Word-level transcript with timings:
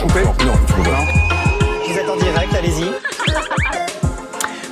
Non, 0.00 0.06
non. 0.46 0.52
Vous 1.88 1.98
êtes 1.98 2.08
en 2.08 2.16
direct, 2.16 2.54
allez-y. 2.54 2.84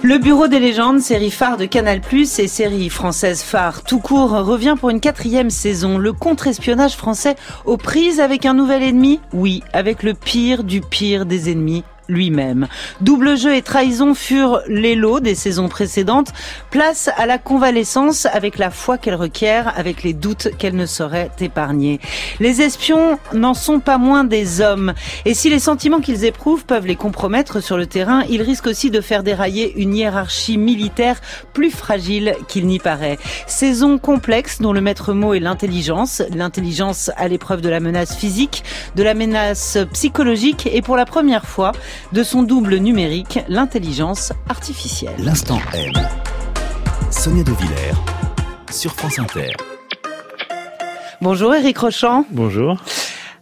Le 0.02 0.18
Bureau 0.18 0.46
des 0.46 0.60
légendes, 0.60 1.00
série 1.00 1.32
phare 1.32 1.56
de 1.56 1.64
Canal+, 1.64 2.00
et 2.12 2.24
série 2.24 2.88
française 2.88 3.42
phare 3.42 3.82
tout 3.82 3.98
court, 3.98 4.30
revient 4.30 4.76
pour 4.78 4.90
une 4.90 5.00
quatrième 5.00 5.50
saison. 5.50 5.98
Le 5.98 6.12
contre-espionnage 6.12 6.96
français 6.96 7.34
aux 7.64 7.76
prises 7.76 8.20
avec 8.20 8.46
un 8.46 8.54
nouvel 8.54 8.84
ennemi? 8.84 9.18
Oui, 9.32 9.64
avec 9.72 10.04
le 10.04 10.14
pire 10.14 10.62
du 10.62 10.80
pire 10.80 11.26
des 11.26 11.50
ennemis, 11.50 11.82
lui-même. 12.08 12.68
Double 13.00 13.36
jeu 13.36 13.54
et 13.54 13.62
trahison 13.62 14.14
furent 14.14 14.60
les 14.68 14.94
lots 14.94 15.20
des 15.20 15.34
saisons 15.34 15.68
précédentes. 15.68 16.32
Place 16.70 17.10
à 17.16 17.26
la 17.26 17.38
convalescence 17.38 18.26
avec 18.26 18.58
la 18.58 18.70
foi 18.70 18.98
qu'elle 18.98 19.14
requiert, 19.14 19.72
avec 19.76 20.02
les 20.02 20.12
doutes 20.12 20.48
qu'elle 20.58 20.76
ne 20.76 20.86
saurait 20.86 21.30
épargner. 21.40 22.00
Les 22.40 22.62
espions 22.62 23.18
n'en 23.32 23.54
sont 23.54 23.80
pas 23.80 23.98
moins 23.98 24.24
des 24.24 24.60
hommes. 24.60 24.94
Et 25.24 25.34
si 25.34 25.50
les 25.50 25.58
sentiments 25.58 26.00
qu'ils 26.00 26.24
éprouvent 26.24 26.64
peuvent 26.64 26.86
les 26.86 26.96
compromettre 26.96 27.60
sur 27.60 27.76
le 27.76 27.86
terrain, 27.86 28.24
ils 28.28 28.42
risquent 28.42 28.66
aussi 28.66 28.90
de 28.90 29.00
faire 29.00 29.22
dérailler 29.22 29.74
une 29.76 29.94
hiérarchie 29.94 30.58
militaire 30.58 31.20
plus 31.52 31.70
fragile 31.70 32.34
qu'il 32.48 32.66
n'y 32.66 32.78
paraît. 32.78 33.18
Saison 33.46 33.98
complexe 33.98 34.60
dont 34.60 34.72
le 34.72 34.80
maître 34.80 35.12
mot 35.12 35.34
est 35.34 35.40
l'intelligence. 35.40 36.22
L'intelligence 36.34 37.10
à 37.16 37.28
l'épreuve 37.28 37.60
de 37.60 37.68
la 37.68 37.80
menace 37.80 38.16
physique, 38.16 38.64
de 38.94 39.02
la 39.02 39.14
menace 39.14 39.78
psychologique 39.92 40.68
et 40.72 40.82
pour 40.82 40.96
la 40.96 41.04
première 41.04 41.46
fois, 41.46 41.72
de 42.12 42.22
son 42.22 42.42
double 42.42 42.76
numérique, 42.76 43.40
l'intelligence 43.48 44.32
artificielle. 44.48 45.14
L'instant 45.18 45.58
M. 45.74 45.92
Sonia 47.10 47.42
De 47.42 47.52
Villers 47.52 47.94
sur 48.70 48.92
France 48.92 49.18
Inter. 49.18 49.52
Bonjour 51.20 51.54
Eric 51.54 51.78
Rochant. 51.78 52.24
Bonjour. 52.30 52.76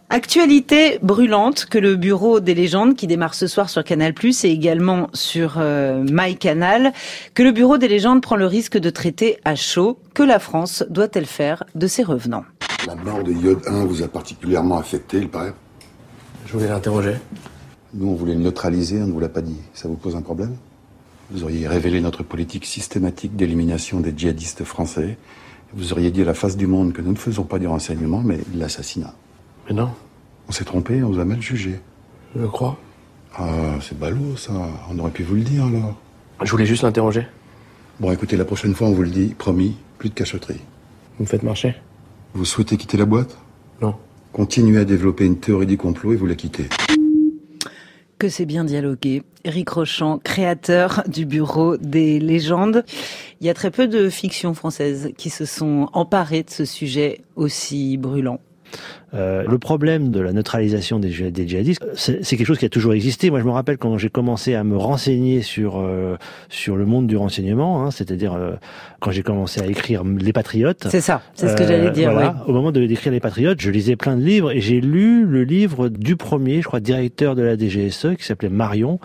Actualité 0.09 0.99
brûlante 1.01 1.65
que 1.65 1.79
le 1.79 1.95
Bureau 1.95 2.39
des 2.39 2.53
légendes, 2.53 2.95
qui 2.95 3.07
démarre 3.07 3.33
ce 3.33 3.47
soir 3.47 3.69
sur 3.69 3.83
Canal+, 3.83 4.13
et 4.43 4.47
également 4.47 5.09
sur 5.13 5.55
euh, 5.57 6.05
MyCanal, 6.09 6.93
que 7.33 7.41
le 7.41 7.51
Bureau 7.51 7.77
des 7.77 7.87
légendes 7.87 8.21
prend 8.21 8.35
le 8.35 8.45
risque 8.45 8.77
de 8.77 8.89
traiter 8.91 9.39
à 9.45 9.55
chaud. 9.55 9.97
Que 10.13 10.23
la 10.23 10.39
France 10.39 10.83
doit-elle 10.89 11.25
faire 11.25 11.63
de 11.73 11.87
ses 11.87 12.03
revenants? 12.03 12.45
La 12.85 12.95
mort 12.95 13.23
de 13.23 13.33
Yod 13.33 13.61
1 13.67 13.85
vous 13.85 14.03
a 14.03 14.07
particulièrement 14.07 14.77
affecté, 14.77 15.17
il 15.17 15.27
paraît? 15.27 15.53
Je 16.45 16.53
voulais 16.53 16.69
l'interroger. 16.69 17.15
Nous, 17.93 18.07
on 18.07 18.15
voulait 18.15 18.33
le 18.33 18.41
neutraliser, 18.41 19.01
on 19.01 19.07
ne 19.07 19.11
vous 19.11 19.19
l'a 19.19 19.29
pas 19.29 19.41
dit. 19.41 19.57
Ça 19.73 19.87
vous 19.87 19.95
pose 19.95 20.15
un 20.15 20.21
problème? 20.21 20.55
Vous 21.31 21.43
auriez 21.43 21.67
révélé 21.67 22.01
notre 22.01 22.23
politique 22.23 22.65
systématique 22.65 23.35
d'élimination 23.35 23.99
des 23.99 24.13
djihadistes 24.15 24.63
français. 24.63 25.17
Vous 25.73 25.91
auriez 25.93 26.11
dit 26.11 26.21
à 26.21 26.25
la 26.25 26.33
face 26.33 26.55
du 26.57 26.67
monde 26.67 26.93
que 26.93 27.01
nous 27.01 27.11
ne 27.11 27.17
faisons 27.17 27.43
pas 27.43 27.57
du 27.59 27.67
renseignement, 27.67 28.21
mais 28.23 28.37
de 28.37 28.59
l'assassinat. 28.59 29.13
Mais 29.67 29.73
non, 29.73 29.89
On 30.47 30.51
s'est 30.51 30.63
trompé, 30.65 31.01
on 31.03 31.09
vous 31.11 31.19
a 31.19 31.25
mal 31.25 31.41
jugé. 31.41 31.79
je 32.35 32.45
crois. 32.45 32.77
Ah, 33.37 33.75
c'est 33.81 33.97
ballot, 33.97 34.37
ça. 34.37 34.53
On 34.89 34.99
aurait 34.99 35.11
pu 35.11 35.23
vous 35.23 35.35
le 35.35 35.41
dire, 35.41 35.65
alors. 35.65 35.95
Je 36.43 36.51
voulais 36.51 36.65
juste 36.65 36.83
l'interroger. 36.83 37.25
Bon, 37.99 38.11
écoutez, 38.11 38.37
la 38.37 38.45
prochaine 38.45 38.75
fois, 38.75 38.87
on 38.87 38.93
vous 38.93 39.01
le 39.03 39.09
dit, 39.09 39.33
promis, 39.37 39.75
plus 39.97 40.09
de 40.09 40.13
cachotterie. 40.13 40.61
Vous 41.17 41.23
me 41.23 41.27
faites 41.27 41.43
marcher? 41.43 41.75
Vous 42.33 42.45
souhaitez 42.45 42.77
quitter 42.77 42.97
la 42.97 43.05
boîte? 43.05 43.37
Non. 43.81 43.95
Continuez 44.33 44.79
à 44.79 44.85
développer 44.85 45.25
une 45.25 45.39
théorie 45.39 45.65
du 45.65 45.77
complot 45.77 46.13
et 46.13 46.15
vous 46.17 46.25
la 46.27 46.35
quittez. 46.35 46.67
Que 48.17 48.29
c'est 48.29 48.45
bien 48.45 48.63
dialogué. 48.63 49.23
Eric 49.43 49.69
Rochant, 49.69 50.19
créateur 50.19 51.03
du 51.07 51.25
Bureau 51.25 51.75
des 51.75 52.19
légendes. 52.19 52.85
Il 53.41 53.47
y 53.47 53.49
a 53.49 53.53
très 53.53 53.71
peu 53.71 53.87
de 53.87 54.09
fictions 54.09 54.53
françaises 54.53 55.11
qui 55.17 55.29
se 55.29 55.43
sont 55.43 55.89
emparées 55.91 56.43
de 56.43 56.49
ce 56.49 56.63
sujet 56.63 57.21
aussi 57.35 57.97
brûlant. 57.97 58.39
Euh, 59.15 59.43
le 59.47 59.57
problème 59.57 60.09
de 60.11 60.19
la 60.19 60.33
neutralisation 60.33 60.99
des, 60.99 61.09
djihad- 61.09 61.31
des 61.31 61.47
djihadistes, 61.47 61.85
c'est 61.95 62.21
quelque 62.23 62.45
chose 62.45 62.57
qui 62.59 62.65
a 62.65 62.69
toujours 62.69 62.93
existé. 62.93 63.29
Moi, 63.29 63.39
je 63.39 63.45
me 63.45 63.51
rappelle 63.51 63.77
quand 63.77 63.97
j'ai 63.97 64.09
commencé 64.09 64.55
à 64.55 64.63
me 64.63 64.77
renseigner 64.77 65.41
sur 65.41 65.79
euh, 65.79 66.17
sur 66.49 66.75
le 66.75 66.85
monde 66.85 67.07
du 67.07 67.15
renseignement, 67.17 67.83
hein, 67.85 67.91
c'est-à-dire 67.91 68.33
euh, 68.33 68.51
quand 68.99 69.11
j'ai 69.11 69.23
commencé 69.23 69.61
à 69.61 69.67
écrire 69.67 70.03
Les 70.03 70.33
Patriotes. 70.33 70.87
C'est 70.89 71.01
ça, 71.01 71.21
c'est 71.33 71.47
ce 71.49 71.55
que 71.55 71.63
Euh, 71.63 71.67
j'allais 71.67 71.91
dire. 71.91 72.11
voilà. 72.11 72.29
ouais. 72.31 72.35
Au 72.47 72.53
moment 72.53 72.71
de 72.71 72.85
d'écrire 72.85 73.11
Les 73.11 73.19
Patriotes, 73.19 73.61
je 73.61 73.71
lisais 73.71 73.95
plein 73.95 74.15
de 74.17 74.21
livres 74.23 74.51
et 74.51 74.59
j'ai 74.61 74.81
lu 74.81 75.25
le 75.25 75.43
livre 75.43 75.89
du 75.89 76.15
premier, 76.15 76.61
je 76.61 76.67
crois, 76.67 76.79
directeur 76.79 77.35
de 77.35 77.41
la 77.41 77.57
DGSE 77.57 78.15
qui 78.17 78.23
s'appelait 78.25 78.49
Marion, 78.49 78.99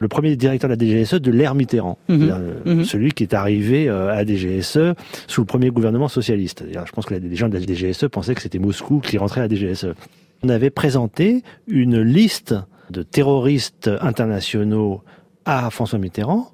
le 0.00 0.08
premier 0.08 0.36
directeur 0.36 0.70
de 0.70 0.74
la 0.74 0.78
DGSE 0.78 1.14
de 1.20 1.30
l'ère 1.30 1.54
Mitterrand, 1.54 1.98
Mhm. 2.08 2.28
Euh, 2.66 2.74
Mhm. 2.74 2.84
celui 2.84 3.10
qui 3.12 3.22
est 3.24 3.34
arrivé 3.34 3.88
euh, 3.88 4.12
à 4.14 4.24
DGSE 4.24 4.94
sous 5.26 5.40
le 5.40 5.46
premier 5.46 5.70
gouvernement 5.70 6.08
socialiste. 6.08 6.64
Je 6.72 6.92
pense 6.92 7.06
que 7.06 7.14
les 7.14 7.34
gens 7.36 7.48
de 7.48 7.54
la 7.58 7.60
DGSE 7.64 8.06
pensaient 8.10 8.34
que 8.34 8.42
c'était 8.42 8.58
Moscou 8.58 9.00
qui 9.00 9.18
rentrait 9.18 9.40
à 9.40 9.44
la 9.48 9.48
DGSE. 9.56 9.94
On 10.42 10.48
avait 10.48 10.70
présenté 10.70 11.42
une 11.66 12.00
liste 12.00 12.54
de 12.90 13.02
terroristes 13.02 13.90
internationaux 14.00 15.02
à 15.44 15.70
François 15.70 15.98
Mitterrand, 15.98 16.52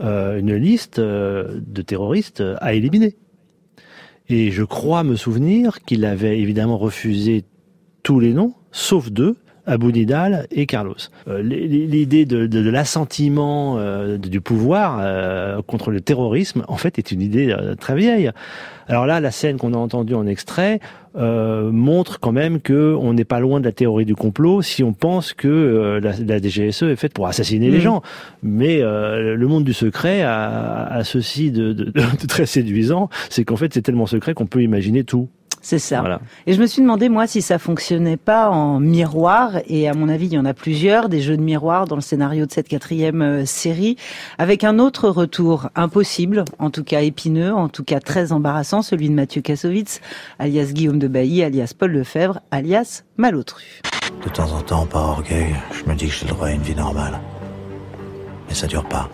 euh, 0.00 0.38
une 0.38 0.54
liste 0.54 0.98
euh, 0.98 1.60
de 1.66 1.82
terroristes 1.82 2.42
à 2.58 2.74
éliminer. 2.74 3.16
Et 4.28 4.50
je 4.50 4.62
crois 4.62 5.04
me 5.04 5.16
souvenir 5.16 5.80
qu'il 5.82 6.04
avait 6.04 6.40
évidemment 6.40 6.78
refusé 6.78 7.44
tous 8.02 8.20
les 8.20 8.32
noms, 8.32 8.54
sauf 8.72 9.10
deux, 9.10 9.36
Abou 9.66 9.90
Nidal 9.92 10.46
et 10.50 10.66
Carlos. 10.66 10.96
Euh, 11.28 11.42
L'idée 11.42 12.26
de, 12.26 12.70
l'assentiment 12.70 13.78
du 14.18 14.40
pouvoir 14.40 15.62
contre 15.66 15.90
le 15.90 16.00
terrorisme, 16.00 16.64
en 16.68 16.76
fait, 16.76 16.98
est 16.98 17.12
une 17.12 17.22
idée 17.22 17.54
très 17.80 17.94
vieille. 17.94 18.30
Alors 18.88 19.06
là, 19.06 19.20
la 19.20 19.30
scène 19.30 19.58
qu'on 19.58 19.72
a 19.72 19.78
entendue 19.78 20.14
en 20.14 20.26
extrait 20.26 20.80
euh, 21.16 21.70
montre 21.70 22.18
quand 22.20 22.32
même 22.32 22.60
que 22.60 22.94
on 23.00 23.12
n'est 23.12 23.24
pas 23.24 23.38
loin 23.40 23.60
de 23.60 23.64
la 23.64 23.72
théorie 23.72 24.04
du 24.04 24.14
complot 24.16 24.62
si 24.62 24.82
on 24.82 24.92
pense 24.92 25.32
que 25.32 25.46
euh, 25.48 26.00
la, 26.00 26.12
la 26.26 26.40
DGSE 26.42 26.82
est 26.82 26.96
faite 26.96 27.12
pour 27.14 27.26
assassiner 27.28 27.70
les 27.70 27.78
Mm. 27.78 27.82
gens. 27.82 28.02
Mais 28.42 28.82
euh, 28.82 29.36
le 29.36 29.46
monde 29.46 29.64
du 29.64 29.72
secret 29.72 30.22
a, 30.22 30.86
a 30.86 31.04
ceci 31.04 31.50
de, 31.52 31.72
de- 31.72 31.84
de 31.92 32.26
très 32.26 32.46
séduisant, 32.46 33.08
c'est 33.30 33.44
qu'en 33.44 33.56
fait 33.56 33.72
c'est 33.72 33.82
tellement 33.82 34.06
secret 34.06 34.34
qu'on 34.34 34.46
peut 34.46 34.62
imaginer 34.62 35.04
tout. 35.04 35.28
C'est 35.64 35.78
ça. 35.78 36.00
Voilà. 36.00 36.20
Et 36.46 36.52
je 36.52 36.60
me 36.60 36.66
suis 36.66 36.82
demandé, 36.82 37.08
moi, 37.08 37.26
si 37.26 37.40
ça 37.40 37.58
fonctionnait 37.58 38.18
pas 38.18 38.50
en 38.50 38.80
miroir, 38.80 39.52
et 39.66 39.88
à 39.88 39.94
mon 39.94 40.10
avis, 40.10 40.26
il 40.26 40.34
y 40.34 40.38
en 40.38 40.44
a 40.44 40.52
plusieurs, 40.52 41.08
des 41.08 41.22
jeux 41.22 41.38
de 41.38 41.42
miroir 41.42 41.86
dans 41.86 41.94
le 41.94 42.02
scénario 42.02 42.44
de 42.44 42.52
cette 42.52 42.68
quatrième 42.68 43.22
euh, 43.22 43.46
série, 43.46 43.96
avec 44.36 44.62
un 44.62 44.78
autre 44.78 45.08
retour 45.08 45.70
impossible, 45.74 46.44
en 46.58 46.68
tout 46.68 46.84
cas 46.84 47.00
épineux, 47.00 47.54
en 47.54 47.70
tout 47.70 47.82
cas 47.82 47.98
très 47.98 48.30
embarrassant, 48.30 48.82
celui 48.82 49.08
de 49.08 49.14
Mathieu 49.14 49.40
Kassovitz, 49.40 50.02
alias 50.38 50.66
Guillaume 50.66 50.98
de 50.98 51.08
Bailly, 51.08 51.42
alias 51.42 51.72
Paul 51.76 51.92
Lefebvre, 51.92 52.40
alias 52.50 53.04
Malotru. 53.16 53.80
De 54.22 54.28
temps 54.28 54.52
en 54.52 54.60
temps, 54.60 54.84
par 54.84 55.08
orgueil, 55.08 55.56
je 55.72 55.90
me 55.90 55.96
dis 55.96 56.08
que 56.08 56.12
j'ai 56.12 56.26
le 56.26 56.32
droit 56.34 56.48
à 56.48 56.52
une 56.52 56.60
vie 56.60 56.76
normale. 56.76 57.18
Mais 58.48 58.54
ça 58.54 58.66
dure 58.66 58.84
pas. 58.84 59.08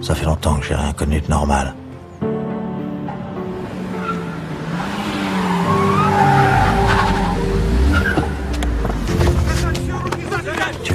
Ça 0.00 0.14
fait 0.14 0.24
longtemps 0.24 0.56
que 0.56 0.64
j'ai 0.64 0.74
rien 0.74 0.94
connu 0.94 1.20
de 1.20 1.28
normal. 1.28 1.74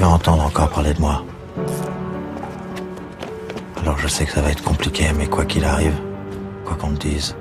Entendre 0.08 0.42
encore 0.44 0.70
parler 0.70 0.94
de 0.94 1.00
moi. 1.00 1.22
Alors 3.82 3.98
je 3.98 4.08
sais 4.08 4.24
que 4.24 4.32
ça 4.32 4.40
va 4.40 4.50
être 4.50 4.62
compliqué, 4.64 5.04
mais 5.16 5.26
quoi 5.26 5.44
qu'il 5.44 5.64
arrive, 5.64 5.94
quoi 6.64 6.76
qu'on 6.76 6.92
te 6.94 7.06
dise, 7.06 7.36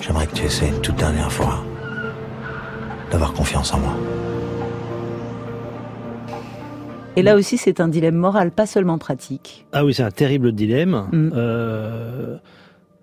j'aimerais 0.00 0.26
que 0.26 0.34
tu 0.34 0.44
essaies 0.44 0.68
une 0.68 0.80
toute 0.80 0.96
dernière 0.96 1.30
fois 1.30 1.62
d'avoir 3.10 3.32
confiance 3.32 3.74
en 3.74 3.80
moi. 3.80 3.92
Et 7.16 7.22
là 7.22 7.34
aussi, 7.34 7.58
c'est 7.58 7.80
un 7.80 7.88
dilemme 7.88 8.14
moral, 8.14 8.52
pas 8.52 8.66
seulement 8.66 8.96
pratique. 8.98 9.66
Ah 9.72 9.84
oui, 9.84 9.92
c'est 9.92 10.04
un 10.04 10.10
terrible 10.12 10.52
dilemme. 10.52 11.08
Mm. 11.12 11.30
Euh, 11.34 12.36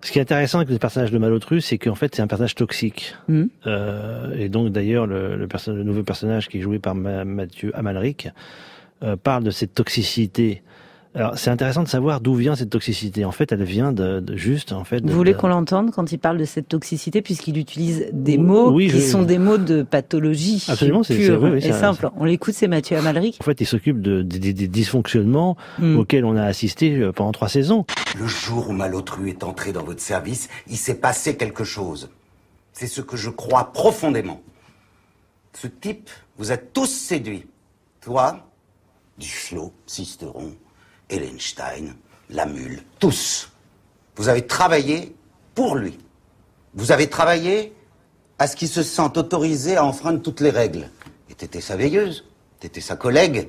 ce 0.00 0.10
qui 0.10 0.18
est 0.18 0.22
intéressant 0.22 0.58
avec 0.58 0.70
le 0.70 0.78
personnage 0.78 1.12
de 1.12 1.18
Malotru, 1.18 1.60
c'est 1.60 1.76
qu'en 1.78 1.94
fait 1.94 2.14
c'est 2.14 2.22
un 2.22 2.26
personnage 2.26 2.54
toxique. 2.54 3.14
Mm. 3.28 3.44
Euh, 3.66 4.34
et 4.38 4.48
donc 4.48 4.72
d'ailleurs 4.72 5.06
le, 5.06 5.36
le, 5.36 5.46
perso- 5.46 5.72
le 5.74 5.84
nouveau 5.84 6.02
personnage 6.02 6.48
qui 6.48 6.58
est 6.58 6.62
joué 6.62 6.78
par 6.78 6.94
Ma- 6.94 7.24
Mathieu 7.24 7.72
Amalric 7.76 8.28
euh, 9.02 9.16
parle 9.16 9.44
de 9.44 9.50
cette 9.50 9.74
toxicité. 9.74 10.62
Alors 11.14 11.38
c'est 11.38 11.48
intéressant 11.48 11.82
de 11.82 11.88
savoir 11.88 12.20
d'où 12.20 12.34
vient 12.34 12.56
cette 12.56 12.68
toxicité. 12.68 13.24
En 13.24 13.32
fait, 13.32 13.50
elle 13.50 13.62
vient 13.64 13.90
de, 13.90 14.20
de 14.20 14.36
juste 14.36 14.72
en 14.72 14.84
fait. 14.84 15.00
de- 15.00 15.08
Vous 15.10 15.16
voulez 15.16 15.32
de- 15.32 15.38
qu'on 15.38 15.48
l'entende 15.48 15.90
quand 15.90 16.12
il 16.12 16.18
parle 16.18 16.36
de 16.36 16.44
cette 16.44 16.68
toxicité, 16.68 17.22
puisqu'il 17.22 17.56
utilise 17.56 18.06
des 18.12 18.36
mots 18.36 18.70
Oui, 18.70 18.88
qui 18.90 19.00
je- 19.00 19.10
sont 19.10 19.22
des 19.22 19.38
mots 19.38 19.56
de 19.56 19.82
pathologie 19.82 20.62
Absolument, 20.68 21.02
c'est- 21.02 21.16
oui, 21.34 21.50
oui, 21.54 21.62
simple. 21.72 22.10
On 22.18 22.26
l'écoute, 22.26 22.52
c'est 22.52 22.68
Mathieu 22.68 22.98
Amalric. 22.98 23.38
En 23.40 23.44
fait, 23.44 23.58
il 23.62 23.66
s'occupe 23.66 24.02
de, 24.02 24.20
des- 24.20 24.52
dysfonctionnements 24.68 25.56
Mm. 25.78 25.96
auxquels 25.96 26.26
on 26.26 26.36
a 26.36 26.44
assisté 26.44 26.94
euh, 26.98 27.12
pendant 27.12 27.32
trois 27.32 27.48
saisons. 27.48 27.86
Le 28.20 28.26
jour 28.26 28.68
où 28.68 28.72
Malotru 28.72 29.30
est 29.30 29.42
entré 29.42 29.72
dans 29.72 29.84
votre 29.84 30.02
service, 30.02 30.50
il 30.68 30.76
s'est 30.76 30.96
passé 31.00 31.38
quelque 31.38 31.64
chose. 31.64 32.10
C'est 32.74 32.86
ce 32.88 33.00
que 33.00 33.16
je 33.16 33.30
crois 33.30 33.72
profondément. 33.72 34.42
Ce 35.54 35.66
type 35.66 36.10
vous 36.36 36.52
a 36.52 36.58
tous 36.58 36.90
séduits. 36.90 37.46
Toi, 38.02 38.46
Duflo, 39.18 39.72
Sisteron, 39.86 40.54
Ellenstein, 41.08 41.94
Lamule, 42.30 42.82
tous. 42.98 43.50
Vous 44.16 44.28
avez 44.28 44.46
travaillé 44.46 45.14
pour 45.54 45.76
lui. 45.76 45.98
Vous 46.74 46.92
avez 46.92 47.08
travaillé 47.08 47.72
à 48.38 48.46
ce 48.46 48.56
qu'il 48.56 48.68
se 48.68 48.82
sente 48.82 49.16
autorisé 49.16 49.76
à 49.76 49.84
enfreindre 49.84 50.22
toutes 50.22 50.40
les 50.40 50.50
règles. 50.50 50.90
Et 51.30 51.34
t'étais 51.34 51.60
sa 51.60 51.76
veilleuse, 51.76 52.24
t'étais 52.60 52.80
sa 52.80 52.96
collègue. 52.96 53.48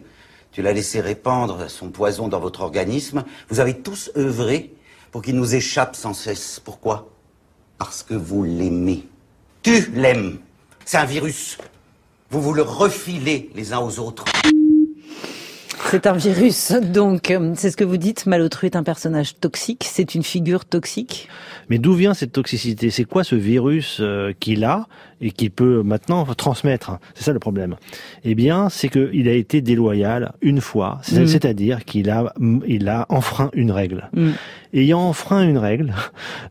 Tu 0.52 0.62
l'as 0.62 0.74
laissé 0.74 1.02
répandre 1.02 1.70
son 1.70 1.90
poison 1.90 2.28
dans 2.28 2.40
votre 2.40 2.62
organisme. 2.62 3.24
Vous 3.50 3.60
avez 3.60 3.82
tous 3.82 4.12
œuvré 4.16 4.74
pour 5.12 5.22
qu'il 5.22 5.36
nous 5.36 5.56
échappe 5.56 5.96
sans 5.96 6.14
cesse. 6.14 6.60
Pourquoi? 6.64 7.10
Parce 7.78 8.04
que 8.04 8.14
vous 8.14 8.44
l'aimez. 8.44 9.08
Tu 9.62 9.92
l'aimes. 9.92 10.40
C'est 10.86 10.98
un 10.98 11.06
virus. 11.06 11.58
Vous 12.30 12.42
vous 12.42 12.54
le 12.54 12.62
refilez 12.62 13.52
les 13.54 13.74
uns 13.74 13.80
aux 13.80 14.00
autres. 14.00 14.26
C'est 15.86 16.06
un 16.06 16.14
virus, 16.14 16.74
donc 16.94 17.32
euh, 17.32 17.54
c'est 17.56 17.72
ce 17.72 17.78
que 17.78 17.84
vous 17.86 17.96
dites. 17.98 18.26
Malotru 18.26 18.68
est 18.68 18.76
un 18.76 18.84
personnage 18.84 19.40
toxique, 19.40 19.86
c'est 19.90 20.16
une 20.16 20.24
figure 20.24 20.66
toxique. 20.66 21.30
Mais 21.70 21.78
d'où 21.78 21.94
vient 21.94 22.14
cette 22.14 22.34
toxicité? 22.34 22.90
C'est 22.90 23.06
quoi 23.06 23.24
ce 23.24 23.36
virus 23.36 24.00
euh, 24.02 24.34
qu'il 24.40 24.66
a 24.66 24.88
et 25.22 25.32
qu'il 25.32 25.50
peut 25.52 25.84
maintenant 25.84 26.26
transmettre? 26.26 27.00
C'est 27.16 27.24
ça 27.24 27.32
le 27.32 27.40
problème. 27.40 27.76
Eh 28.26 28.36
bien, 28.36 28.68
c'est 28.70 28.90
qu'il 28.90 29.30
a 29.30 29.34
été 29.34 29.62
déloyal 29.62 30.34
une 30.42 30.60
fois, 30.62 31.00
Mm. 31.12 31.26
c'est-à-dire 31.28 31.86
qu'il 31.86 32.10
a, 32.10 32.34
il 32.68 32.90
a 32.90 33.06
enfreint 33.10 33.50
une 33.54 33.72
règle. 33.72 34.10
Mm. 34.14 34.30
Ayant 34.74 35.00
enfreint 35.00 35.44
une 35.48 35.58
règle, 35.58 35.94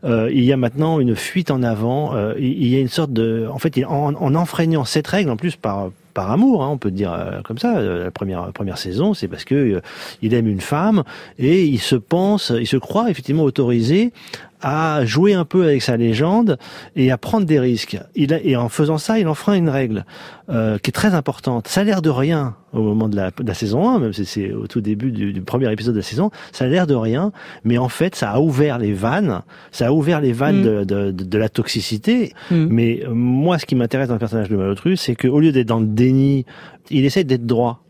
euh, 0.03 0.31
il 0.33 0.43
y 0.45 0.51
a 0.51 0.57
maintenant 0.57 0.99
une 0.99 1.15
fuite 1.15 1.51
en 1.51 1.61
avant. 1.61 2.15
euh, 2.15 2.33
il 2.39 2.67
y 2.67 2.75
a 2.75 2.79
une 2.79 2.87
sorte 2.87 3.13
de, 3.13 3.47
en 3.51 3.59
fait, 3.59 3.83
en, 3.85 4.15
en 4.15 4.35
enfreignant 4.35 4.83
cette 4.85 5.07
règle, 5.07 5.29
en 5.29 5.37
plus 5.37 5.55
par 5.55 5.91
par 6.17 6.31
amour, 6.31 6.63
hein, 6.63 6.69
on 6.71 6.79
peut 6.79 6.89
dire 6.89 7.13
euh, 7.13 7.41
comme 7.43 7.59
ça. 7.59 7.77
euh, 7.77 8.05
La 8.05 8.09
première 8.11 8.51
première 8.51 8.79
saison, 8.79 9.13
c'est 9.13 9.27
parce 9.27 9.45
que 9.45 9.53
euh, 9.53 9.81
il 10.23 10.33
aime 10.33 10.47
une 10.47 10.61
femme 10.61 11.03
et 11.37 11.63
il 11.63 11.77
se 11.77 11.95
pense, 11.95 12.51
il 12.57 12.65
se 12.65 12.77
croit 12.77 13.11
effectivement 13.11 13.43
autorisé 13.43 14.13
à 14.61 15.05
jouer 15.05 15.33
un 15.33 15.45
peu 15.45 15.63
avec 15.63 15.81
sa 15.81 15.97
légende 15.97 16.57
et 16.95 17.11
à 17.11 17.17
prendre 17.17 17.45
des 17.45 17.59
risques. 17.59 17.97
Il 18.15 18.33
a, 18.33 18.41
et 18.41 18.55
en 18.55 18.69
faisant 18.69 18.97
ça, 18.97 19.19
il 19.19 19.27
enfreint 19.27 19.53
une 19.53 19.69
règle 19.69 20.05
euh, 20.49 20.77
qui 20.79 20.89
est 20.89 20.93
très 20.93 21.13
importante. 21.13 21.67
Ça 21.67 21.81
a 21.81 21.83
l'air 21.83 22.01
de 22.01 22.09
rien 22.09 22.55
au 22.73 22.81
moment 22.81 23.07
de 23.07 23.15
la, 23.15 23.31
de 23.31 23.47
la 23.47 23.53
saison 23.53 23.89
1, 23.89 23.99
même 23.99 24.13
si 24.13 24.25
c'est 24.25 24.51
au 24.51 24.67
tout 24.67 24.81
début 24.81 25.11
du, 25.11 25.31
du 25.33 25.41
premier 25.41 25.71
épisode 25.71 25.93
de 25.93 25.99
la 25.99 26.03
saison, 26.03 26.31
ça 26.51 26.65
a 26.65 26.67
l'air 26.67 26.85
de 26.85 26.95
rien, 26.95 27.31
mais 27.63 27.77
en 27.77 27.89
fait, 27.89 28.13
ça 28.13 28.31
a 28.31 28.39
ouvert 28.39 28.77
les 28.77 28.93
vannes, 28.93 29.41
ça 29.71 29.87
a 29.87 29.91
ouvert 29.91 30.21
les 30.21 30.33
vannes 30.33 30.47
Mm. 30.57 30.63
de, 30.63 30.83
de, 30.83 31.11
de, 31.11 31.37
la 31.37 31.49
toxicité. 31.49 32.33
Mm. 32.51 32.67
Mais 32.69 33.03
euh, 33.03 33.13
moi, 33.13 33.59
ce 33.59 33.65
qui 33.65 33.75
m'intéresse 33.75 34.07
dans 34.07 34.15
le 34.15 34.19
personnage 34.19 34.49
de 34.49 34.55
Malotru, 34.55 34.97
c'est 34.97 35.15
qu'au 35.15 35.39
lieu 35.39 35.51
d'être 35.51 35.67
dans 35.67 35.79
le 35.79 35.87
déni, 35.87 36.45
il 36.89 37.05
essaie 37.05 37.23
d'être 37.23 37.45
droit. 37.45 37.83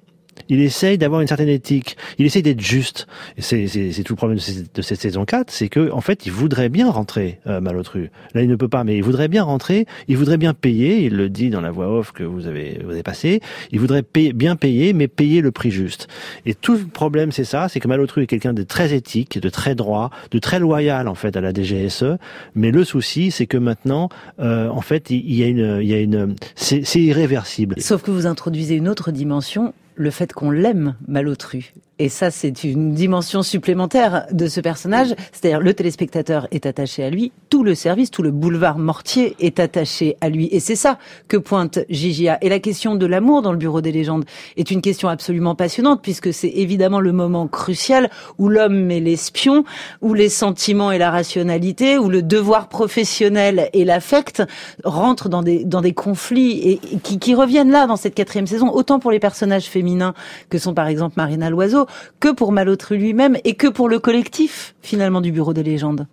Il 0.49 0.61
essaye 0.61 0.97
d'avoir 0.97 1.21
une 1.21 1.27
certaine 1.27 1.49
éthique. 1.49 1.97
Il 2.17 2.25
essaye 2.25 2.41
d'être 2.41 2.61
juste. 2.61 3.07
C'est, 3.37 3.67
tout 4.03 4.13
le 4.13 4.17
problème 4.17 4.39
de, 4.73 4.81
cette 4.81 5.01
saison 5.01 5.25
4, 5.25 5.51
c'est 5.51 5.69
que 5.69 5.91
en 5.91 6.01
fait, 6.01 6.25
il 6.25 6.31
voudrait 6.31 6.69
bien 6.69 6.89
rentrer 6.89 7.39
euh, 7.47 7.61
Malotru. 7.61 8.11
Là, 8.33 8.41
il 8.41 8.49
ne 8.49 8.55
peut 8.55 8.67
pas, 8.67 8.83
mais 8.83 8.97
il 8.97 9.03
voudrait 9.03 9.27
bien 9.27 9.43
rentrer. 9.43 9.85
Il 10.07 10.17
voudrait 10.17 10.37
bien 10.37 10.53
payer. 10.53 11.05
Il 11.05 11.15
le 11.15 11.29
dit 11.29 11.49
dans 11.49 11.61
la 11.61 11.71
voix 11.71 11.89
off 11.89 12.11
que 12.11 12.23
vous 12.23 12.47
avez, 12.47 12.79
vous 12.83 12.91
avez 12.91 13.03
passée. 13.03 13.41
Il 13.71 13.79
voudrait 13.79 14.03
bien 14.33 14.55
payer, 14.55 14.93
mais 14.93 15.07
payer 15.07 15.41
le 15.41 15.51
prix 15.51 15.71
juste. 15.71 16.07
Et 16.45 16.53
tout 16.53 16.73
le 16.73 16.85
problème, 16.85 17.31
c'est 17.31 17.43
ça, 17.43 17.69
c'est 17.69 17.79
que 17.79 17.87
Malotru 17.87 18.23
est 18.23 18.27
quelqu'un 18.27 18.53
de 18.53 18.63
très 18.63 18.93
éthique, 18.93 19.39
de 19.39 19.49
très 19.49 19.75
droit, 19.75 20.09
de 20.31 20.39
très 20.39 20.59
loyal 20.59 21.07
en 21.07 21.15
fait 21.15 21.35
à 21.35 21.41
la 21.41 21.53
DGSE. 21.53 22.17
Mais 22.55 22.71
le 22.71 22.83
souci, 22.83 23.31
c'est 23.31 23.47
que 23.47 23.57
maintenant, 23.57 24.09
euh, 24.39 24.69
en 24.69 24.81
fait, 24.81 25.09
il 25.09 25.33
y 25.33 25.43
a 25.43 25.47
une, 25.47 25.79
il 25.81 25.87
y 25.87 25.93
a 25.93 25.99
une, 25.99 26.35
c'est 26.55 26.83
irréversible. 26.95 27.75
Sauf 27.79 28.03
que 28.03 28.11
vous 28.11 28.25
introduisez 28.25 28.75
une 28.75 28.87
autre 28.87 29.11
dimension, 29.11 29.73
le 29.97 30.11
fait 30.11 30.31
qu'on 30.31 30.51
l'aime 30.51 30.95
Malotru. 31.07 31.73
Et 31.99 32.09
ça, 32.09 32.29
c'est 32.29 32.63
une 32.63 32.93
dimension 32.93 33.41
supplémentaire 33.41 34.27
de 34.31 34.47
ce 34.47 34.61
personnage. 34.61 35.15
C'est-à-dire, 35.31 35.59
le 35.59 35.73
téléspectateur 35.73 36.47
est 36.51 36.67
attaché 36.67 37.03
à 37.03 37.09
lui, 37.09 37.31
tout 37.49 37.63
le 37.63 37.73
service, 37.73 38.11
tout 38.11 38.21
le 38.21 38.29
boulevard 38.29 38.77
Mortier 38.77 39.35
est 39.39 39.59
attaché 39.59 40.15
à 40.21 40.29
lui. 40.29 40.47
Et 40.51 40.59
c'est 40.59 40.75
ça 40.75 40.99
que 41.27 41.37
pointe 41.37 41.79
Gigia. 41.89 42.37
Et 42.41 42.49
la 42.49 42.59
question 42.59 42.95
de 42.95 43.05
l'amour 43.07 43.41
dans 43.41 43.51
le 43.51 43.57
Bureau 43.57 43.81
des 43.81 43.91
légendes 43.91 44.25
est 44.57 44.69
une 44.69 44.81
question 44.81 45.09
absolument 45.09 45.55
passionnante, 45.55 46.03
puisque 46.03 46.31
c'est 46.31 46.49
évidemment 46.49 46.99
le 46.99 47.13
moment 47.13 47.47
crucial 47.47 48.11
où 48.37 48.47
l'homme 48.47 48.91
et 48.91 48.99
l'espion, 48.99 49.63
où 50.01 50.13
les 50.13 50.29
sentiments 50.29 50.91
et 50.91 50.99
la 50.99 51.09
rationalité, 51.09 51.97
où 51.97 52.09
le 52.09 52.21
devoir 52.21 52.69
professionnel 52.69 53.69
et 53.73 53.85
l'affect 53.85 54.43
rentrent 54.83 55.29
dans 55.29 55.41
des, 55.41 55.65
dans 55.65 55.81
des 55.81 55.93
conflits 55.93 56.59
et, 56.59 56.71
et 56.93 56.99
qui, 57.01 57.17
qui 57.17 57.33
reviennent 57.33 57.71
là 57.71 57.87
dans 57.87 57.95
cette 57.95 58.13
quatrième 58.13 58.45
saison, 58.45 58.69
autant 58.71 58.99
pour 58.99 59.09
les 59.09 59.19
personnages 59.19 59.65
féminins 59.65 60.13
que 60.49 60.59
sont 60.59 60.75
par 60.75 60.87
exemple 60.87 61.15
Marina 61.17 61.49
Loiseau, 61.49 61.86
que 62.19 62.31
pour 62.33 62.51
Malotru 62.51 62.97
lui-même 62.97 63.37
et 63.43 63.53
que 63.55 63.67
pour 63.67 63.89
le 63.89 63.99
collectif 63.99 64.75
finalement 64.81 65.21
du 65.21 65.31
Bureau 65.31 65.53
des 65.53 65.63
légendes. 65.63 66.07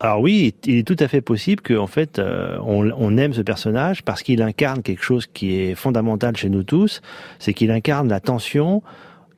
Alors 0.00 0.20
oui, 0.20 0.52
il 0.66 0.78
est 0.78 0.82
tout 0.86 0.96
à 0.98 1.06
fait 1.06 1.20
possible 1.20 1.62
que 1.62 1.74
en 1.74 1.86
fait 1.86 2.18
euh, 2.18 2.58
on, 2.66 2.90
on 2.96 3.16
aime 3.16 3.32
ce 3.32 3.40
personnage 3.42 4.02
parce 4.02 4.22
qu'il 4.24 4.42
incarne 4.42 4.82
quelque 4.82 5.04
chose 5.04 5.26
qui 5.32 5.54
est 5.60 5.74
fondamental 5.76 6.36
chez 6.36 6.48
nous 6.48 6.64
tous, 6.64 7.02
c'est 7.38 7.54
qu'il 7.54 7.70
incarne 7.70 8.08
la 8.08 8.18
tension 8.18 8.82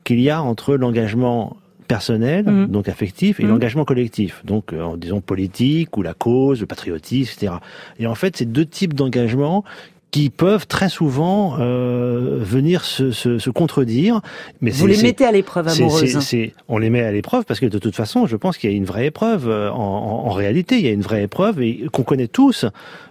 qu'il 0.05 0.21
y 0.21 0.31
a 0.31 0.43
entre 0.43 0.77
l'engagement 0.77 1.57
personnel, 1.87 2.47
Mhm. 2.47 2.69
donc 2.69 2.89
affectif, 2.89 3.41
et 3.41 3.43
Mhm. 3.43 3.51
l'engagement 3.51 3.85
collectif, 3.85 4.41
donc 4.47 4.73
euh, 4.73 4.97
disons 4.97 5.21
politique 5.21 5.99
ou 5.99 6.03
la 6.03 6.15
cause, 6.15 6.61
le 6.63 6.67
patriotisme, 6.67 7.33
etc. 7.39 7.59
Et 7.99 8.07
en 8.07 8.15
fait, 8.15 8.39
c'est 8.39 8.47
deux 8.51 8.65
types 8.65 8.95
d'engagement 8.95 9.65
qui 10.15 10.31
peuvent 10.31 10.69
très 10.69 10.89
souvent 10.89 11.57
euh, 11.59 12.39
venir 12.41 12.85
se, 12.85 13.11
se, 13.11 13.41
se 13.41 13.51
contredire. 13.51 14.21
Mais 14.61 14.71
Vous 14.71 14.87
les 14.87 15.03
mettez 15.03 15.25
à 15.25 15.33
l'épreuve 15.33 15.67
amoureuse. 15.67 16.21
c'est- 16.21 16.53
on 16.69 16.79
les 16.79 16.89
met 16.89 17.03
à 17.03 17.11
l'épreuve 17.11 17.45
parce 17.45 17.59
que 17.59 17.67
de 17.67 17.81
toute 17.81 17.97
façon, 17.97 18.29
je 18.29 18.37
pense 18.37 18.57
qu'il 18.57 18.71
y 18.71 18.73
a 18.73 18.77
une 18.77 18.85
vraie 18.85 19.07
épreuve 19.07 19.49
euh, 19.49 19.73
en, 19.73 19.77
en- 19.77 20.27
en 20.29 20.31
réalité. 20.31 20.77
Il 20.77 20.85
y 20.85 20.89
a 20.89 20.93
une 20.93 21.01
vraie 21.03 21.25
épreuve 21.25 21.61
et 21.61 21.87
qu'on 21.93 22.05
connaît 22.05 22.29
tous. 22.29 22.65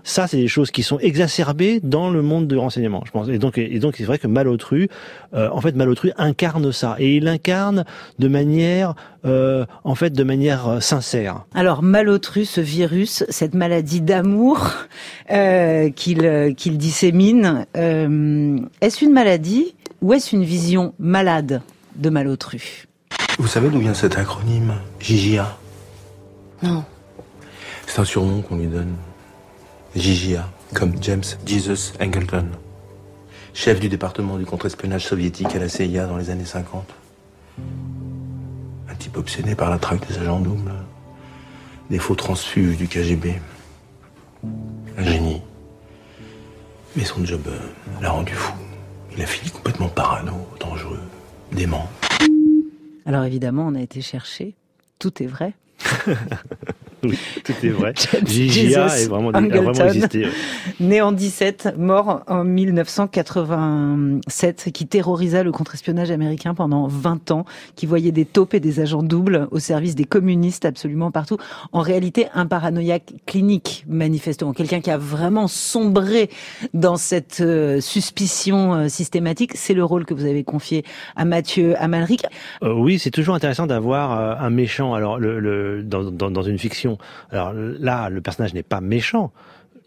Ça, 0.06 0.28
c'est 0.28 0.38
des 0.38 0.48
choses 0.48 0.72
qui 0.72 0.82
sont 0.82 0.98
exacerbées 1.00 1.82
dans 1.84 2.10
le 2.10 2.22
monde 2.22 2.48
de 2.48 2.56
renseignement, 2.56 3.04
je 3.06 3.12
pense. 3.12 3.28
Et 3.28 3.38
donc, 3.38 3.58
et 3.58 3.80
donc, 3.80 3.96
c'est 3.98 4.06
vrai 4.06 4.18
que 4.18 4.28
Malotru, 4.28 4.88
euh, 5.34 5.50
en 5.52 5.60
fait, 5.60 5.76
Malotru 5.76 6.12
incarne 6.18 6.72
ça 6.72 6.96
et 7.00 7.18
il 7.18 7.26
l'incarne 7.26 7.84
de 8.20 8.28
manière, 8.30 8.96
euh, 9.26 9.66
en 9.84 9.96
fait, 9.96 10.12
de 10.12 10.24
manière 10.24 10.68
euh, 10.68 10.80
sincère. 10.80 11.46
Alors 11.54 11.82
Malotru, 11.84 12.46
ce 12.46 12.62
virus, 12.62 13.24
cette 13.30 13.54
maladie 13.54 14.02
d'amour 14.02 14.72
euh, 15.32 15.90
qu'il 15.90 16.54
qu'il 16.58 16.78
dissémine, 16.78 17.66
euh, 17.78 18.58
est-ce 18.82 19.04
une 19.06 19.14
maladie 19.14 19.76
ou 20.02 20.14
est-ce 20.14 20.36
une 20.36 20.44
vision 20.44 20.94
malade 21.00 21.62
de 21.96 22.10
Malotru 22.10 22.86
Vous 23.40 23.48
savez 23.48 23.70
d'où 23.70 23.80
vient 23.80 23.94
cet 23.94 24.18
acronyme 24.18 24.74
JJA 25.00 25.58
Non. 26.62 26.84
C'est 27.88 28.02
un 28.02 28.06
surnom 28.06 28.42
qu'on 28.42 28.58
lui 28.58 28.68
donne. 28.68 28.96
JJA, 29.96 30.50
comme 30.74 30.96
James 31.02 31.24
Jesus 31.46 31.94
Angleton, 32.02 32.48
chef 33.54 33.80
du 33.80 33.90
département 33.90 34.38
du 34.38 34.46
contre-espionnage 34.46 35.06
soviétique 35.06 35.56
à 35.56 35.60
la 35.60 35.70
CIA 35.70 36.08
dans 36.08 36.18
les 36.18 36.32
années 36.32 36.46
50. 36.46 36.84
Obsédé 39.16 39.54
par 39.54 39.70
la 39.70 39.78
traque 39.78 40.08
des 40.08 40.18
agents 40.18 40.40
doubles, 40.40 40.72
des 41.90 42.00
faux 42.00 42.16
transfuges 42.16 42.78
du 42.78 42.88
KGB. 42.88 43.36
Un 44.98 45.04
génie. 45.04 45.42
Mais 46.96 47.06
son 47.06 47.24
job 47.24 47.42
euh, 47.48 47.60
l'a 48.02 48.10
rendu 48.10 48.34
fou. 48.34 48.54
Il 49.16 49.22
a 49.22 49.26
fini 49.26 49.52
complètement 49.52 49.88
parano, 49.88 50.48
dangereux, 50.60 51.00
dément. 51.52 51.88
Alors 53.06 53.24
évidemment, 53.24 53.68
on 53.68 53.76
a 53.76 53.82
été 53.82 54.02
chercher. 54.02 54.56
Tout 54.98 55.22
est 55.22 55.28
vrai. 55.28 55.54
Oui, 57.04 57.18
tout 57.44 57.54
est 57.64 57.70
vrai. 57.70 57.94
JJA 58.26 59.00
est 59.00 59.08
vraiment, 59.08 59.30
a 59.30 59.42
vraiment 59.42 59.74
existé. 59.86 60.26
ouais. 60.26 60.32
Né 60.80 61.02
en 61.02 61.12
17, 61.12 61.76
mort 61.78 62.22
en 62.28 62.44
1987, 62.44 64.70
qui 64.74 64.88
terrorisa 64.88 65.44
le 65.44 65.52
contre-espionnage 65.52 66.12
américain 66.12 66.54
pendant 66.54 66.88
20 66.88 67.32
ans, 67.32 67.46
qui 67.76 67.86
voyait 67.86 68.12
des 68.12 68.26
taupes 68.26 68.54
et 68.54 68.60
des 68.60 68.80
agents 68.80 69.04
doubles 69.04 69.48
au 69.52 69.60
service 69.60 69.96
des 69.96 70.06
communistes 70.06 70.66
absolument 70.66 71.12
partout. 71.12 71.38
En 71.72 71.82
réalité, 71.82 72.28
un 72.34 72.46
paranoïaque 72.46 73.14
clinique, 73.26 73.86
manifestement. 73.88 74.54
Quelqu'un 74.54 74.82
qui 74.82 74.92
a 74.92 74.98
vraiment 74.98 75.48
sombré 75.48 76.30
dans 76.74 76.98
cette 76.98 77.42
euh, 77.42 77.82
suspicion 77.82 78.74
euh, 78.74 78.88
systématique. 78.88 79.52
C'est 79.56 79.74
le 79.74 79.84
rôle 79.84 80.06
que 80.06 80.14
vous 80.14 80.26
avez 80.26 80.44
confié 80.44 80.84
à 81.16 81.26
Mathieu 81.26 81.76
Amalric. 81.78 82.26
Euh, 82.64 82.74
oui, 82.74 83.00
c'est 83.00 83.12
toujours 83.12 83.36
intéressant 83.36 83.68
d'avoir 83.68 84.20
euh, 84.20 84.36
un 84.40 84.50
méchant. 84.50 84.94
Alors, 84.94 85.20
le, 85.20 85.40
le, 85.40 85.84
dans, 85.84 86.04
dans, 86.04 86.32
dans 86.32 86.42
une 86.42 86.58
fiction, 86.58 86.93
alors 87.32 87.54
là, 87.54 88.10
le 88.10 88.22
personnage 88.22 88.54
n'est 88.54 88.64
pas 88.64 88.82
méchant. 88.82 89.32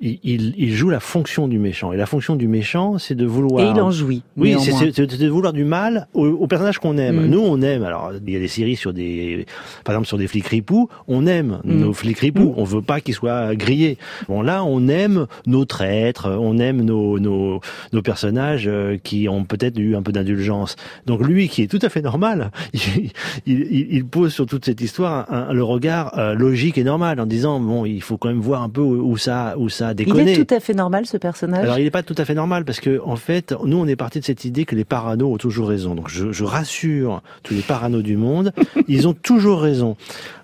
Il, 0.01 0.19
il, 0.25 0.55
il 0.59 0.75
joue 0.75 0.91
la 0.91 1.01
fonction 1.01 1.49
du 1.49 1.59
méchant. 1.59 1.93
Et 1.93 1.97
la 1.97 2.05
fonction 2.07 2.37
du 2.37 2.49
méchant, 2.49 2.99
c'est 2.99 3.15
de 3.15 3.25
vouloir. 3.25 3.65
Et 3.65 3.71
il 3.71 3.81
en 3.81 3.91
jouit. 3.91 4.23
Oui, 4.37 4.55
c'est 4.61 5.07
de 5.19 5.29
vouloir 5.29 5.53
du 5.55 5.65
mal 5.65 6.07
au, 6.13 6.27
au 6.27 6.47
personnage 6.47 6.79
qu'on 6.79 6.99
aime. 6.99 7.27
Mm. 7.27 7.31
Nous, 7.31 7.41
on 7.41 7.63
aime. 7.63 7.83
Alors, 7.83 8.13
il 8.27 8.33
y 8.33 8.37
a 8.37 8.39
des 8.39 8.49
séries 8.49 8.77
sur 8.77 8.93
des, 8.93 9.47
par 9.85 9.95
exemple, 9.95 10.09
sur 10.09 10.19
des 10.19 10.27
flics 10.27 10.47
ripoux. 10.49 10.89
On 11.09 11.27
aime 11.27 11.61
Mm. 11.65 11.81
nos 11.81 11.93
flics 11.95 12.19
ripoux. 12.19 12.51
Mm. 12.51 12.55
On 12.59 12.65
veut 12.65 12.83
pas 12.83 13.01
qu'ils 13.01 13.15
soient 13.15 13.55
grillés. 13.55 13.97
Bon, 14.29 14.43
là, 14.43 14.65
on 14.65 14.87
aime 14.89 15.27
nos 15.47 15.65
traîtres. 15.65 16.29
On 16.31 16.59
aime 16.59 16.83
nos, 16.83 17.19
nos, 17.19 17.61
nos 17.93 18.03
personnages 18.03 18.67
euh, 18.69 18.99
qui 19.03 19.29
ont 19.29 19.45
peut-être 19.45 19.79
eu 19.79 19.97
un 19.97 20.03
peu 20.03 20.13
d'indulgence. 20.13 20.77
Donc, 21.07 21.27
lui, 21.27 21.49
qui 21.49 21.63
est 21.63 21.69
tout 21.69 21.79
à 21.83 21.89
fait 21.89 22.03
normal, 22.03 22.51
il, 22.75 23.11
il, 23.47 23.87
il 23.91 24.05
pose 24.07 24.33
sur 24.35 24.47
toute 24.47 24.65
cette 24.65 24.81
histoire 24.81 25.33
un- 25.33 25.49
un- 25.49 25.53
le 25.53 25.63
regard 25.65 26.19
euh, 26.19 26.35
logique 26.35 26.77
et 26.79 26.85
normal 26.85 27.19
en 27.21 27.27
disant 27.27 27.61
bon, 27.61 27.85
il 27.87 28.03
faut 28.03 28.19
quand 28.19 28.29
même 28.29 28.41
voir 28.41 28.63
un 28.63 28.69
peu 28.69 28.81
où 28.83 29.17
ça, 29.17 29.55
où 29.57 29.69
ça 29.69 29.86
ça 29.87 30.03
a 30.23 30.23
Il 30.23 30.29
est 30.29 30.45
tout 30.45 30.55
à 30.55 30.61
fait 30.61 30.75
normal 30.75 31.07
ce 31.07 31.17
personnage. 31.17 31.63
Alors 31.65 31.79
il 31.79 31.85
n'est 31.85 31.91
pas 31.91 32.03
tout 32.03 32.15
à 32.19 32.25
fait 32.25 32.35
normal 32.35 32.65
parce 32.65 32.81
que 32.81 33.01
en 33.05 33.17
fait, 33.17 33.55
nous 33.65 33.77
on 33.79 33.87
est 33.87 33.97
parti 33.97 34.21
de 34.21 34.25
cette 34.25 34.45
idée 34.45 34.65
que 34.65 34.75
les 34.75 34.85
paranos 34.85 35.33
ont 35.35 35.39
toujours 35.39 35.69
raison. 35.69 35.95
Donc 35.95 36.09
je, 36.09 36.33
je 36.33 36.45
rassure 36.45 37.23
tous 37.43 37.55
les 37.55 37.63
paranos 37.63 38.03
du 38.03 38.17
monde, 38.17 38.53
ils 38.89 39.07
ont 39.09 39.15
toujours 39.15 39.61
raison. 39.61 39.97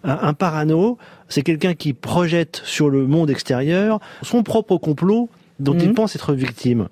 Un, 0.04 0.18
un 0.22 0.34
parano, 0.34 0.98
c'est 1.28 1.42
quelqu'un 1.42 1.74
qui 1.74 1.92
projette 1.92 2.62
sur 2.64 2.90
le 2.90 3.06
monde 3.06 3.30
extérieur 3.30 4.00
son 4.22 4.42
propre 4.42 4.76
complot 4.76 5.28
dont 5.60 5.74
il 5.78 5.88
Mhm. 5.88 5.94
pense 5.94 6.16
être 6.16 6.32
victime. 6.34 6.88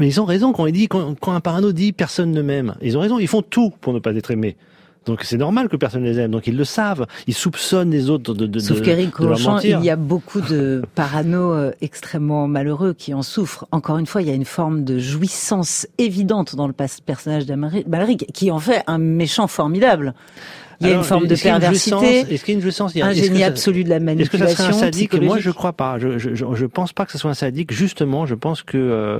Mais 0.00 0.08
ils 0.08 0.20
ont 0.20 0.24
raison 0.24 0.52
quand 0.52 0.66
il 0.66 0.72
dit 0.72 0.88
quand, 0.88 1.14
quand 1.20 1.32
un 1.32 1.40
parano 1.40 1.70
dit 1.72 1.92
personne 1.92 2.32
ne 2.32 2.42
m'aime. 2.42 2.74
Ils 2.82 2.96
ont 2.96 3.00
raison, 3.00 3.18
ils 3.18 3.28
font 3.28 3.42
tout 3.42 3.72
pour 3.80 3.92
ne 3.92 4.00
pas 4.00 4.12
être 4.14 4.30
aimés. 4.32 4.56
Donc 5.06 5.22
c'est 5.22 5.36
normal 5.36 5.68
que 5.68 5.76
personne 5.76 6.04
les 6.04 6.18
aime. 6.18 6.30
Donc 6.30 6.46
ils 6.46 6.56
le 6.56 6.64
savent. 6.64 7.06
Ils 7.26 7.34
soupçonnent 7.34 7.90
les 7.90 8.10
autres 8.10 8.34
de, 8.34 8.46
de, 8.46 8.58
Sauf 8.58 8.82
qu'Éric 8.82 9.16
Rochant, 9.16 9.58
il 9.58 9.84
y 9.84 9.90
a 9.90 9.96
beaucoup 9.96 10.40
de 10.40 10.82
parano 10.94 11.52
euh, 11.52 11.72
extrêmement 11.80 12.48
malheureux 12.48 12.94
qui 12.94 13.14
en 13.14 13.22
souffrent. 13.22 13.66
Encore 13.70 13.98
une 13.98 14.06
fois, 14.06 14.22
il 14.22 14.28
y 14.28 14.30
a 14.30 14.34
une 14.34 14.44
forme 14.44 14.84
de 14.84 14.98
jouissance 14.98 15.86
évidente 15.98 16.56
dans 16.56 16.66
le 16.66 16.72
personnage 16.72 17.46
d'Amalric, 17.46 18.26
qui 18.32 18.50
en 18.50 18.58
fait 18.58 18.82
un 18.86 18.98
méchant 18.98 19.46
formidable. 19.46 20.14
Il 20.80 20.86
y 20.86 20.90
a 20.90 20.92
Alors, 20.92 21.02
une 21.02 21.08
forme 21.08 21.26
de 21.26 21.34
perversité, 21.36 22.20
Est-ce 22.34 22.44
qu'il 22.44 22.54
y 22.54 22.56
a 22.56 22.58
une 22.58 22.62
jouissance 22.62 22.92
Il 22.94 22.98
y 22.98 23.02
a- 23.02 23.06
un 23.06 23.12
génie 23.12 23.40
ça- 23.40 23.46
absolu 23.46 23.84
de 23.84 23.88
la 23.88 23.96
Est-ce 23.96 24.02
que 24.02 24.06
manipulation 24.06 24.46
ça 24.56 24.62
serait 24.64 24.68
un 24.76 24.78
sadique? 24.78 25.14
Moi, 25.20 25.38
je 25.38 25.50
crois 25.50 25.72
pas. 25.72 25.98
Je, 25.98 26.18
je, 26.18 26.34
je, 26.34 26.44
je 26.54 26.66
pense 26.66 26.92
pas 26.92 27.06
que 27.06 27.12
ce 27.12 27.18
soit 27.18 27.30
un 27.30 27.34
sadique. 27.34 27.72
Justement, 27.72 28.26
je 28.26 28.34
pense 28.34 28.62
que 28.62 28.76
euh, 28.78 29.18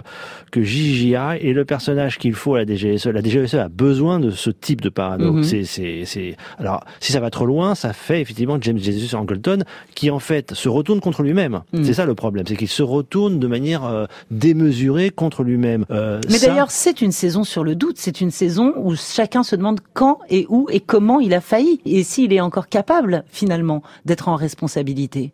que 0.50 0.62
JJA 0.62 1.36
est 1.38 1.52
le 1.52 1.64
personnage 1.64 2.18
qu'il 2.18 2.34
faut 2.34 2.54
à 2.54 2.58
la 2.64 2.66
DGSE. 2.66 3.06
La 3.06 3.22
DGSE 3.22 3.54
a 3.54 3.68
besoin 3.68 4.20
de 4.20 4.30
ce 4.30 4.50
type 4.50 4.80
de 4.80 4.88
parano. 4.88 5.42
C'est 5.42 5.64
c'est 5.64 6.02
c'est. 6.04 6.36
Alors, 6.58 6.84
si 7.00 7.12
ça 7.12 7.20
va 7.20 7.30
trop 7.30 7.46
loin, 7.46 7.74
ça 7.74 7.92
fait 7.92 8.20
effectivement 8.20 8.58
James 8.60 8.78
Jesus 8.78 9.14
Angleton 9.16 9.60
qui 9.94 10.10
en 10.10 10.18
fait 10.18 10.54
se 10.54 10.68
retourne 10.68 11.00
contre 11.00 11.22
lui-même. 11.22 11.60
Mhm. 11.72 11.84
C'est 11.84 11.94
ça 11.94 12.04
le 12.06 12.14
problème, 12.14 12.44
c'est 12.48 12.56
qu'il 12.56 12.68
se 12.68 12.82
retourne 12.82 13.38
de 13.38 13.46
manière 13.46 13.84
euh, 13.84 14.06
démesurée 14.30 15.10
contre 15.10 15.42
lui-même. 15.42 15.84
Euh, 15.90 16.20
Mais 16.28 16.38
ça- 16.38 16.48
d'ailleurs, 16.48 16.70
c'est 16.70 17.00
une 17.00 17.12
saison 17.12 17.44
sur 17.44 17.64
le 17.64 17.74
doute. 17.74 17.96
C'est 17.98 18.20
une 18.20 18.30
saison 18.30 18.72
où 18.76 18.94
chacun 18.96 19.42
se 19.42 19.56
demande 19.56 19.80
quand 19.94 20.18
et 20.28 20.46
où 20.48 20.66
et 20.70 20.80
comment 20.80 21.20
il 21.20 21.32
a 21.34 21.40
failli. 21.44 21.80
Et 21.84 22.02
s'il 22.02 22.32
est 22.32 22.40
encore 22.40 22.68
capable, 22.68 23.24
finalement, 23.28 23.82
d'être 24.04 24.28
en 24.28 24.36
responsabilité. 24.36 25.32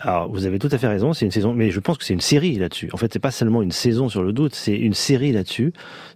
Alors, 0.00 0.30
vous 0.30 0.46
avez 0.46 0.60
tout 0.60 0.68
à 0.70 0.78
fait 0.78 0.86
raison, 0.86 1.12
c'est 1.12 1.24
une 1.24 1.32
saison, 1.32 1.52
mais 1.54 1.70
je 1.70 1.80
pense 1.80 1.98
que 1.98 2.04
c'est 2.04 2.14
une 2.14 2.20
série 2.20 2.54
là-dessus. 2.54 2.88
En 2.92 2.96
fait, 2.96 3.12
c'est 3.12 3.18
pas 3.18 3.32
seulement 3.32 3.62
une 3.62 3.72
saison 3.72 4.08
sur 4.08 4.22
le 4.22 4.32
doute, 4.32 4.54
c'est 4.54 4.76
une 4.76 4.94
série 4.94 5.32
là-dessus. 5.32 5.72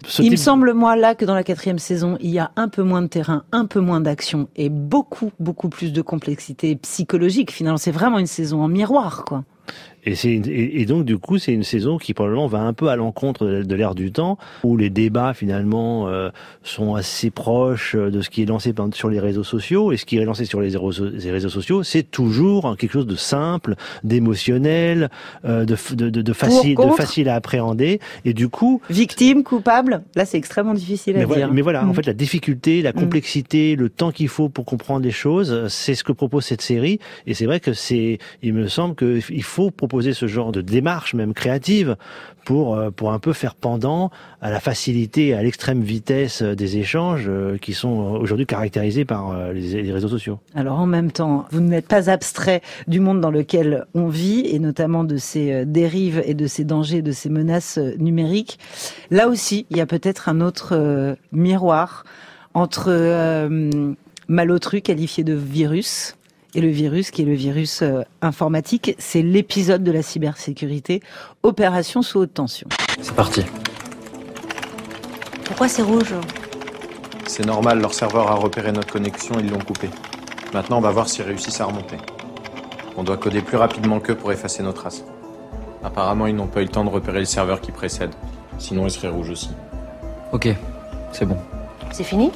Ce 0.07 0.23
il 0.23 0.31
me 0.31 0.37
semble, 0.37 0.73
moi, 0.73 0.95
là, 0.95 1.17
que 1.17 1.25
dans 1.25 1.35
la 1.35 1.43
quatrième 1.43 1.81
saison, 1.81 2.17
il 2.21 2.31
y 2.31 2.39
a 2.39 2.53
un 2.55 2.69
peu 2.69 2.85
moins 2.85 3.03
de 3.03 3.09
terrain, 3.09 3.43
un 3.51 3.67
peu 3.67 3.81
moins 3.81 4.01
d'action 4.01 4.49
et 4.55 4.69
beaucoup, 4.69 5.33
beaucoup 5.41 5.69
plus 5.69 5.93
de 5.93 6.01
complexité 6.01 6.77
psychologique. 6.77 7.51
Finalement, 7.51 7.77
c'est 7.77 7.91
vraiment 7.91 8.21
une 8.21 8.27
saison 8.27 8.63
en 8.63 8.69
miroir, 8.69 9.25
quoi. 9.25 9.43
Et, 10.05 10.17
c'est 10.17 10.33
une- 10.33 10.49
et, 10.49 10.81
et 10.81 10.85
donc 10.85 11.05
du 11.05 11.17
coup 11.17 11.39
c'est 11.39 11.53
une 11.53 11.63
saison 11.63 11.97
qui 11.97 12.13
probablement 12.13 12.49
va 12.49 12.59
un 12.63 12.73
peu 12.73 12.89
à 12.89 12.97
l'encontre 12.97 13.47
de, 13.47 13.63
de 13.63 13.75
l'ère 13.77 13.95
du 13.95 14.11
temps 14.11 14.37
où 14.65 14.77
les 14.77 14.91
débats 14.91 15.33
finalement 15.33 16.09
euh, 16.09 16.31
sont 16.65 16.97
assez 16.97 17.31
proches 17.31 17.95
de 17.95 18.21
ce 18.21 18.29
qui 18.29 18.43
est 18.43 18.47
lancé 18.47 18.75
sur 18.95 19.09
les 19.11 19.21
réseaux 19.21 19.45
sociaux 19.45 19.93
et 19.93 19.97
ce 19.97 20.05
qui 20.05 20.17
est 20.19 20.25
lancé 20.25 20.45
sur 20.45 20.61
les 20.61 20.71
réseaux, 20.77 21.49
sociaux 21.49 21.85
c'est 21.85 22.03
toujours 22.03 22.67
hein, 22.67 22.75
quelque 22.77 22.91
chose 22.95 23.07
de 23.07 23.15
simple, 23.15 23.77
d'émotionnel, 24.03 25.09
euh, 25.45 25.65
de, 25.65 25.77
de, 25.95 26.11
de, 26.23 26.33
facile, 26.33 26.77
de 26.77 26.91
facile 26.97 27.29
à 27.29 27.35
appréhender 27.37 28.01
et 28.25 28.33
du 28.33 28.49
coup 28.49 28.81
Victime, 28.91 29.43
coupable, 29.45 30.03
là, 30.17 30.25
c'est 30.25 30.39
extrêmement 30.39 30.75
difficile 30.75 31.15
à 31.17 31.21
mais 31.21 31.25
voilà, 31.27 31.47
dire. 31.47 31.55
mais 31.55 31.63
voilà, 31.63 31.85
en 31.85 31.93
Mm. 31.93 31.95
fait, 31.95 32.07
la 32.07 32.13
difficulté, 32.15 32.81
la 32.83 32.93
complexité, 32.93 33.77
le 33.77 33.89
temps 33.91 34.11
qu'il 34.13 34.29
faut 34.29 34.49
pour 34.49 34.65
comprendre 34.65 35.05
les 35.05 35.11
choses, 35.11 35.69
c'est 35.69 35.95
ce 35.95 36.03
que 36.05 36.13
propose 36.13 36.45
cette 36.45 36.63
série. 36.63 36.99
Et 37.27 37.35
c'est 37.35 37.45
vrai 37.47 37.61
que 37.61 37.73
c'est, 37.75 38.19
il 38.43 38.55
me 38.55 38.67
semble 38.69 38.95
qu'il 38.97 39.43
faut 39.43 39.52
proposer 39.71 40.15
ce 40.15 40.27
genre 40.27 40.53
de 40.53 40.61
démarche, 40.61 41.15
même 41.15 41.35
créative, 41.35 41.97
pour 42.45 42.77
euh, 42.77 42.91
pour 42.91 43.13
un 43.13 43.19
peu 43.19 43.33
faire 43.33 43.55
pendant 43.55 44.11
à 44.41 44.51
la 44.51 44.61
facilité, 44.61 45.29
et 45.29 45.35
à 45.35 45.43
l'extrême 45.43 45.83
vitesse 45.83 46.43
euh, 46.43 46.55
des 46.55 46.79
échanges 46.79 47.27
euh, 47.29 47.59
qui 47.59 47.73
sont 47.73 48.19
aujourd'hui 48.21 48.47
caractérisés 48.47 49.05
par 49.05 49.53
les, 49.53 49.93
réseaux 49.93 50.09
sociaux. 50.09 50.39
Alors 50.55 50.79
en 50.79 50.87
même 50.87 51.13
temps, 51.13 51.47
vous 51.51 51.61
n'êtes 51.61 51.87
pas 51.87 52.11
abstrait 52.11 52.63
du 52.89 53.01
monde 53.01 53.21
dans 53.21 53.31
lequel 53.31 53.85
on 53.95 54.09
vit 54.09 54.47
et 54.47 54.59
notamment 54.59 55.05
de 55.05 55.17
ces 55.17 55.65
dérives 55.67 56.23
et 56.25 56.35
de 56.35 56.47
ces 56.47 56.65
dangers, 56.65 57.03
de 57.03 57.13
ces 57.13 57.29
menaces 57.29 57.79
numériques. 57.99 58.59
Là 59.11 59.29
aussi, 59.29 59.67
il 59.71 59.77
y 59.77 59.81
a 59.81 59.87
peut-être 59.87 60.29
un 60.29 60.41
autre 60.41 61.17
miroir 61.33 62.05
entre 62.55 62.87
euh, 62.89 63.95
Malotru 64.29 64.81
qualifié 64.81 65.25
de 65.25 65.35
virus 65.35 66.17
et 66.55 66.61
le 66.61 66.69
virus 66.69 67.11
qui 67.11 67.23
est 67.23 67.25
le 67.25 67.35
virus 67.35 67.83
euh, 67.83 68.03
informatique. 68.21 68.95
C'est 68.99 69.23
l'épisode 69.23 69.83
de 69.83 69.93
la 69.93 70.03
cybersécurité, 70.03 71.03
opération 71.43 72.03
sous 72.03 72.21
haute 72.21 72.35
tension. 72.35 72.69
C'est 73.01 73.15
parti. 73.15 73.45
Pourquoi 75.45 75.69
c'est 75.69 75.83
rouge? 75.83 76.15
C'est 77.27 77.47
normal, 77.47 77.81
leur 77.81 77.95
serveur 77.95 78.29
a 78.29 78.35
repéré 78.35 78.73
notre 78.73 78.93
connexion, 78.93 79.37
ils 79.39 79.51
l'ont 79.51 79.59
coupé. 79.59 79.89
Maintenant, 80.53 80.79
on 80.79 80.83
va 80.83 80.91
voir 80.91 81.09
s'ils 81.09 81.25
réussissent 81.25 81.61
à 81.61 81.65
remonter. 81.65 81.97
On 82.97 83.03
doit 83.03 83.17
coder 83.17 83.41
plus 83.41 83.57
rapidement 83.57 84.01
qu'eux 84.01 84.15
pour 84.15 84.33
effacer 84.33 84.63
nos 84.63 84.73
traces. 84.73 85.05
Apparemment, 85.83 86.27
ils 86.27 86.37
n'ont 86.37 86.47
pas 86.47 86.61
eu 86.61 86.65
le 86.65 86.71
temps 86.71 86.85
de 86.85 86.91
repérer 86.91 87.21
le 87.21 87.25
serveur 87.25 87.61
qui 87.61 87.73
précède. 87.73 88.11
Sinon, 88.59 88.87
ils 88.87 88.91
seraient 88.91 89.09
rouges 89.09 89.31
aussi. 89.31 89.51
Ok, 90.33 90.49
c'est 91.11 91.25
bon. 91.25 91.37
C'est 91.91 92.05
fini? 92.05 92.31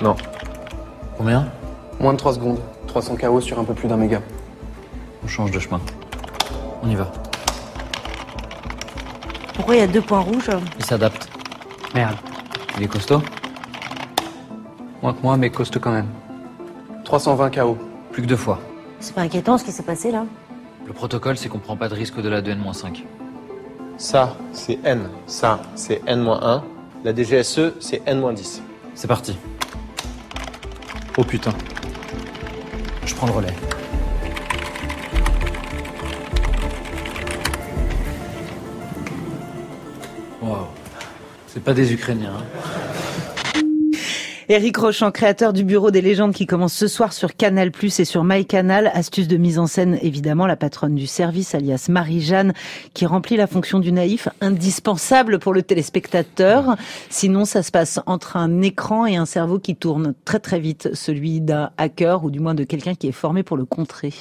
Non. 0.00 0.16
Combien? 1.16 1.48
Moins 2.00 2.12
de 2.12 2.18
3 2.18 2.34
secondes. 2.34 2.58
300 2.92 3.16
KO 3.16 3.40
sur 3.40 3.58
un 3.58 3.64
peu 3.64 3.72
plus 3.72 3.88
d'un 3.88 3.96
méga. 3.96 4.20
On 5.24 5.26
change 5.26 5.50
de 5.50 5.58
chemin. 5.58 5.80
On 6.82 6.90
y 6.90 6.94
va. 6.94 7.10
Pourquoi 9.54 9.76
il 9.76 9.78
y 9.78 9.82
a 9.82 9.86
deux 9.86 10.02
points 10.02 10.18
rouges 10.20 10.50
Il 10.78 10.84
s'adapte. 10.84 11.26
Merde. 11.94 12.16
Il 12.76 12.82
est 12.82 12.88
costaud 12.88 13.22
Moins 15.00 15.14
que 15.14 15.22
moi, 15.22 15.38
mais 15.38 15.48
costaud 15.48 15.80
quand 15.80 15.90
même. 15.90 16.08
320 17.04 17.48
KO. 17.48 17.78
Plus 18.10 18.24
que 18.24 18.26
deux 18.26 18.36
fois. 18.36 18.58
C'est 19.00 19.14
pas 19.14 19.22
inquiétant 19.22 19.56
ce 19.56 19.64
qui 19.64 19.72
s'est 19.72 19.82
passé 19.82 20.10
là 20.10 20.26
Le 20.86 20.92
protocole, 20.92 21.38
c'est 21.38 21.48
qu'on 21.48 21.60
prend 21.60 21.78
pas 21.78 21.88
de 21.88 21.94
risque 21.94 22.18
au-delà 22.18 22.42
de 22.42 22.50
N-5. 22.50 23.04
Ça, 23.96 24.36
c'est 24.52 24.78
N. 24.84 25.08
Ça, 25.26 25.62
c'est 25.76 26.02
N-1. 26.06 26.62
La 27.04 27.14
DGSE, 27.14 27.72
c'est 27.80 28.02
N-10. 28.04 28.60
C'est 28.94 29.08
parti. 29.08 29.38
Oh 31.16 31.24
putain. 31.24 31.52
Je 33.06 33.14
prends 33.14 33.26
le 33.26 33.32
relais. 33.32 33.54
Waouh. 40.40 40.66
C'est 41.46 41.62
pas 41.62 41.74
des 41.74 41.92
Ukrainiens. 41.92 42.32
hein. 42.38 42.81
Éric 44.52 44.76
Rochant, 44.76 45.10
créateur 45.10 45.54
du 45.54 45.64
Bureau 45.64 45.90
des 45.90 46.02
légendes 46.02 46.34
qui 46.34 46.44
commence 46.44 46.74
ce 46.74 46.86
soir 46.86 47.14
sur 47.14 47.36
Canal+, 47.36 47.72
et 47.98 48.04
sur 48.04 48.22
MyCanal. 48.22 48.90
Astuce 48.92 49.26
de 49.26 49.38
mise 49.38 49.58
en 49.58 49.66
scène, 49.66 49.98
évidemment, 50.02 50.46
la 50.46 50.56
patronne 50.56 50.94
du 50.94 51.06
service, 51.06 51.54
alias 51.54 51.86
Marie-Jeanne, 51.88 52.52
qui 52.92 53.06
remplit 53.06 53.38
la 53.38 53.46
fonction 53.46 53.78
du 53.80 53.92
naïf, 53.92 54.28
indispensable 54.42 55.38
pour 55.38 55.54
le 55.54 55.62
téléspectateur. 55.62 56.76
Sinon, 57.08 57.46
ça 57.46 57.62
se 57.62 57.70
passe 57.70 57.98
entre 58.04 58.36
un 58.36 58.60
écran 58.60 59.06
et 59.06 59.16
un 59.16 59.24
cerveau 59.24 59.58
qui 59.58 59.74
tourne 59.74 60.12
très 60.26 60.38
très 60.38 60.60
vite, 60.60 60.90
celui 60.92 61.40
d'un 61.40 61.70
hacker, 61.78 62.22
ou 62.22 62.30
du 62.30 62.38
moins 62.38 62.54
de 62.54 62.64
quelqu'un 62.64 62.94
qui 62.94 63.08
est 63.08 63.12
formé 63.12 63.42
pour 63.42 63.56
le 63.56 63.64
contrer. 63.64 64.12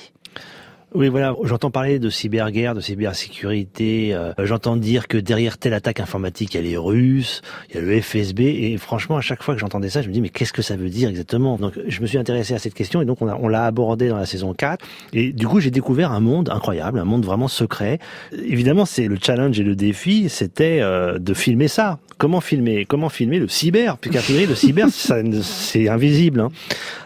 Oui, 0.94 1.08
voilà, 1.08 1.34
j'entends 1.46 1.72
parler 1.72 2.00
de 2.00 2.10
cyberguerre, 2.10 2.76
de 2.76 2.82
cybersécurité. 2.82 4.14
euh, 4.14 4.34
j'entends 4.40 4.76
dire 4.76 5.08
que 5.08 5.18
derrière 5.18 5.58
telle 5.58 5.74
attaque 5.74 6.02
informatique, 6.02 6.54
il 6.54 6.58
y 6.58 6.60
a 6.60 6.64
les 6.70 6.76
Russes, 6.76 7.42
il 7.70 7.76
y 7.76 7.78
a 7.78 7.82
le 7.82 8.02
FSB. 8.02 8.42
Et 8.42 8.78
franchement, 8.78 9.16
à 9.16 9.22
chaque 9.22 9.42
fois 9.42 9.54
que 9.54 9.62
j'entendais 9.62 9.90
ça, 9.90 10.02
je 10.02 10.10
me 10.10 10.14
dis 10.14 10.20
mais 10.20 10.28
qu'est-ce 10.28 10.52
que 10.52 10.62
ça 10.62 10.76
veut 10.76 10.90
dire 10.90 11.08
exactement? 11.10 11.56
Donc, 11.58 11.80
je 11.88 12.02
me 12.02 12.08
suis 12.08 12.18
intéressé 12.18 12.54
à 12.56 12.60
cette 12.60 12.74
question 12.74 13.02
et 13.02 13.06
donc 13.06 13.22
on, 13.22 13.28
a- 13.30 13.36
on 13.42 13.48
l'a 13.48 13.66
abordé 13.66 14.10
dans 14.10 14.18
la 14.18 14.26
saison 14.26 14.54
4. 14.54 14.86
Et 15.14 15.32
du 15.32 15.48
coup, 15.48 15.62
j'ai 15.62 15.72
découvert 15.72 16.12
un 16.12 16.20
monde 16.20 16.50
incroyable, 16.50 17.00
un 17.00 17.06
monde 17.06 17.24
vraiment 17.24 17.48
secret. 17.48 18.00
Évidemment, 18.34 18.84
c'est 18.84 19.08
le 19.08 19.18
challenge 19.22 19.58
et 19.62 19.64
le 19.64 19.76
défi, 19.78 20.28
c'était 20.28 20.80
euh, 20.82 21.20
de 21.20 21.34
filmer 21.34 21.70
ça. 21.70 22.00
Comment 22.22 22.40
filmer 22.40 22.86
Comment 22.86 23.10
filmer 23.10 23.40
le 23.40 23.48
cyber 23.48 23.98
Puisqu'à 23.98 24.22
priori, 24.22 24.46
le 24.46 24.54
cyber, 24.54 24.88
c'est 25.42 25.90
invisible. 25.90 26.40
hein. 26.40 26.50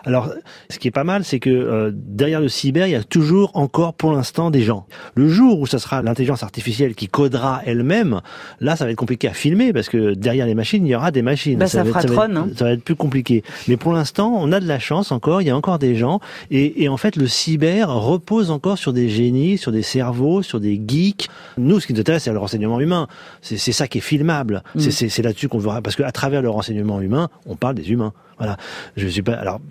Alors, 0.04 0.30
ce 0.70 0.78
qui 0.78 0.90
est 0.90 0.92
pas 0.92 1.06
mal, 1.06 1.24
c'est 1.24 1.40
que 1.40 1.50
euh, 1.50 1.90
derrière 1.94 2.42
le 2.42 2.50
cyber, 2.50 2.86
il 2.86 2.92
y 2.92 2.96
a 2.96 3.02
toujours 3.04 3.52
encore 3.54 3.94
pour 3.94 4.12
l'instant 4.12 4.52
des 4.52 4.62
gens. 4.62 4.86
Le 5.16 5.30
jour 5.30 5.62
où 5.62 5.66
ça 5.68 5.80
sera 5.80 6.02
l'intelligence 6.02 6.44
artificielle 6.44 6.96
qui 6.96 7.08
codera 7.08 7.62
elle-même, 7.66 8.20
là, 8.60 8.76
ça 8.76 8.84
va 8.84 8.92
être 8.92 8.98
compliqué 8.98 9.30
à 9.30 9.34
filmer 9.34 9.72
parce 9.72 9.88
que 9.88 10.14
derrière 10.16 10.46
les 10.48 10.54
machines, 10.54 10.86
il 10.86 10.90
y 10.90 10.96
aura 10.96 11.12
des 11.12 11.22
machines. 11.22 11.58
Bah, 11.58 11.68
ça 11.68 11.84
va 11.84 11.90
fera 11.92 12.02
être, 12.02 12.10
ça, 12.10 12.14
va 12.14 12.28
Tron, 12.28 12.36
hein. 12.36 12.48
être, 12.52 12.58
ça 12.60 12.66
va 12.66 12.72
être 12.74 12.84
plus 12.84 12.96
compliqué. 12.98 13.42
Mais 13.70 13.78
pour 13.78 13.94
l'instant, 13.94 14.36
on 14.38 14.52
a 14.52 14.60
de 14.60 14.68
la 14.68 14.80
chance 14.80 15.14
encore. 15.14 15.42
Il 15.42 15.48
y 15.48 15.50
a 15.50 15.56
encore 15.56 15.80
des 15.80 15.96
gens 15.96 16.20
et, 16.52 16.84
et 16.84 16.90
en 16.90 16.98
fait, 16.98 17.16
le 17.16 17.28
cyber 17.28 17.90
repose 17.90 18.52
encore 18.52 18.78
sur 18.78 18.92
des 18.92 19.08
génies, 19.08 19.58
sur 19.58 19.72
des 19.72 19.82
cerveaux, 19.82 20.42
sur 20.42 20.60
des 20.60 20.80
geeks. 20.86 21.30
Nous, 21.58 21.80
ce 21.80 21.88
qui 21.88 21.94
nous 21.94 22.02
intéresse, 22.02 22.24
c'est 22.24 22.34
le 22.34 22.38
renseignement 22.38 22.82
humain. 22.82 23.08
C'est 23.42 23.56
c'est 23.58 23.72
ça 23.72 23.88
qui 23.88 24.00
est 24.00 24.02
filmable. 24.02 24.62
Mm. 24.76 24.80
C'est- 24.82 25.05
C'est 25.10 25.22
là-dessus 25.22 25.48
qu'on 25.48 25.60
verra 25.60 25.82
parce 25.82 25.96
qu'à 25.96 26.12
travers 26.12 26.42
le 26.42 26.50
renseignement 26.50 27.02
humain, 27.02 27.30
on 27.46 27.56
parle 27.56 27.76
des 27.76 27.92
humains. 27.92 28.14
Voilà, 28.38 28.58
je 28.98 29.08
suis 29.08 29.22
pas. 29.22 29.34
Alors, 29.34 29.62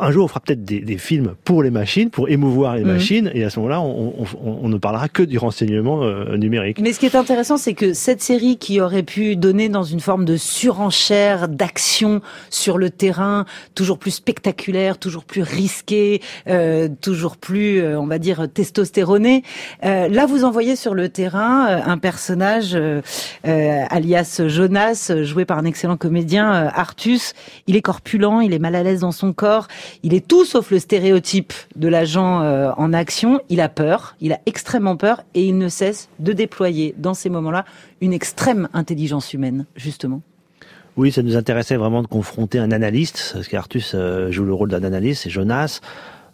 un 0.00 0.10
jour, 0.10 0.24
on 0.24 0.28
fera 0.28 0.40
peut-être 0.40 0.64
des, 0.64 0.80
des, 0.80 0.98
films 0.98 1.34
pour 1.44 1.62
les 1.62 1.70
machines, 1.70 2.10
pour 2.10 2.28
émouvoir 2.28 2.76
les 2.76 2.84
mmh. 2.84 2.92
machines, 2.92 3.30
et 3.34 3.44
à 3.44 3.50
ce 3.50 3.58
moment-là, 3.60 3.80
on, 3.80 4.14
on, 4.20 4.58
on, 4.62 4.68
ne 4.68 4.78
parlera 4.78 5.08
que 5.08 5.22
du 5.22 5.38
renseignement 5.38 6.02
euh, 6.02 6.36
numérique. 6.36 6.78
Mais 6.80 6.92
ce 6.92 7.00
qui 7.00 7.06
est 7.06 7.16
intéressant, 7.16 7.56
c'est 7.56 7.74
que 7.74 7.92
cette 7.92 8.22
série 8.22 8.58
qui 8.58 8.80
aurait 8.80 9.02
pu 9.02 9.36
donner 9.36 9.68
dans 9.68 9.82
une 9.82 10.00
forme 10.00 10.24
de 10.24 10.36
surenchère, 10.36 11.48
d'action 11.48 12.20
sur 12.50 12.78
le 12.78 12.90
terrain, 12.90 13.44
toujours 13.74 13.98
plus 13.98 14.12
spectaculaire, 14.12 14.98
toujours 14.98 15.24
plus 15.24 15.42
risqué, 15.42 16.20
euh, 16.48 16.88
toujours 17.00 17.36
plus, 17.36 17.80
euh, 17.80 18.00
on 18.00 18.06
va 18.06 18.18
dire, 18.18 18.46
testostéroné. 18.52 19.42
Euh, 19.84 20.08
là, 20.08 20.26
vous 20.26 20.44
envoyez 20.44 20.76
sur 20.76 20.94
le 20.94 21.08
terrain 21.08 21.68
euh, 21.68 21.80
un 21.84 21.98
personnage, 21.98 22.78
alias 23.44 24.42
Jonas, 24.46 25.12
joué 25.22 25.44
par 25.44 25.58
un 25.58 25.64
excellent 25.64 25.96
comédien, 25.96 26.70
Artus. 26.74 27.34
Il 27.66 27.76
est 27.76 27.82
corpulent 27.82 28.11
il 28.40 28.52
est 28.52 28.58
mal 28.58 28.74
à 28.74 28.82
l'aise 28.82 29.00
dans 29.00 29.12
son 29.12 29.32
corps, 29.32 29.68
il 30.02 30.14
est 30.14 30.26
tout 30.26 30.44
sauf 30.44 30.70
le 30.70 30.78
stéréotype 30.78 31.52
de 31.76 31.88
l'agent 31.88 32.42
euh, 32.42 32.70
en 32.76 32.92
action, 32.92 33.40
il 33.48 33.60
a 33.60 33.68
peur, 33.68 34.16
il 34.20 34.32
a 34.32 34.40
extrêmement 34.46 34.96
peur 34.96 35.22
et 35.34 35.44
il 35.44 35.58
ne 35.58 35.68
cesse 35.68 36.08
de 36.18 36.32
déployer 36.32 36.94
dans 36.98 37.14
ces 37.14 37.30
moments-là 37.30 37.64
une 38.00 38.12
extrême 38.12 38.68
intelligence 38.74 39.32
humaine, 39.32 39.66
justement. 39.76 40.22
Oui, 40.96 41.10
ça 41.10 41.22
nous 41.22 41.36
intéressait 41.36 41.76
vraiment 41.76 42.02
de 42.02 42.06
confronter 42.06 42.58
un 42.58 42.70
analyste, 42.70 43.30
parce 43.34 43.48
qu'Artus 43.48 43.92
euh, 43.94 44.30
joue 44.30 44.44
le 44.44 44.52
rôle 44.52 44.68
d'un 44.68 44.84
analyste, 44.84 45.22
c'est 45.22 45.30
Jonas. 45.30 45.80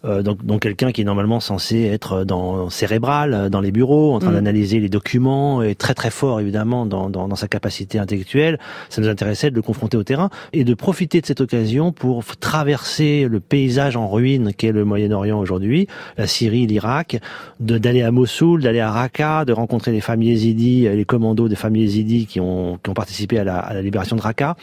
Euh, 0.05 0.23
donc, 0.23 0.45
donc 0.45 0.61
quelqu'un 0.61 0.91
qui 0.91 1.01
est 1.01 1.05
normalement 1.05 1.39
censé 1.39 1.83
être 1.83 2.23
dans 2.23 2.69
cérébral, 2.69 3.33
euh, 3.33 3.49
dans 3.49 3.59
les 3.59 3.71
bureaux, 3.71 4.13
en 4.13 4.19
train 4.19 4.31
mm. 4.31 4.35
d'analyser 4.35 4.79
les 4.79 4.87
documents, 4.87 5.61
et 5.61 5.75
très 5.75 5.93
très 5.93 6.09
fort 6.09 6.39
évidemment 6.39 6.85
dans, 6.85 7.09
dans, 7.09 7.27
dans, 7.27 7.35
sa 7.35 7.47
capacité 7.47 7.99
intellectuelle. 7.99 8.59
Ça 8.89 9.01
nous 9.01 9.09
intéressait 9.09 9.49
de 9.49 9.55
le 9.55 9.61
confronter 9.61 9.97
au 9.97 10.03
terrain 10.03 10.29
et 10.53 10.63
de 10.63 10.73
profiter 10.73 11.19
de 11.19 11.25
cette 11.25 11.41
occasion 11.41 11.91
pour 11.91 12.23
traverser 12.37 13.27
le 13.29 13.39
paysage 13.39 13.97
en 13.97 14.07
ruine 14.07 14.53
qu'est 14.53 14.71
le 14.71 14.85
Moyen-Orient 14.85 15.39
aujourd'hui, 15.39 15.87
la 16.17 16.27
Syrie, 16.27 16.65
l'Irak, 16.65 17.19
de 17.59 17.77
d'aller 17.77 18.01
à 18.01 18.11
Mossoul, 18.11 18.61
d'aller 18.61 18.79
à 18.79 18.91
Raqqa, 18.91 19.45
de 19.45 19.53
rencontrer 19.53 19.91
les 19.91 20.01
familles 20.01 20.29
yézidis, 20.29 20.87
les 20.89 21.05
commandos 21.05 21.47
des 21.47 21.55
familles 21.55 21.83
yézidis 21.83 22.25
qui 22.25 22.39
ont, 22.39 22.77
qui 22.81 22.89
ont 22.89 22.93
participé 22.93 23.39
à 23.39 23.43
la, 23.43 23.57
à 23.57 23.73
la 23.73 23.81
libération 23.81 24.15
de 24.15 24.21
Raqqa. 24.21 24.55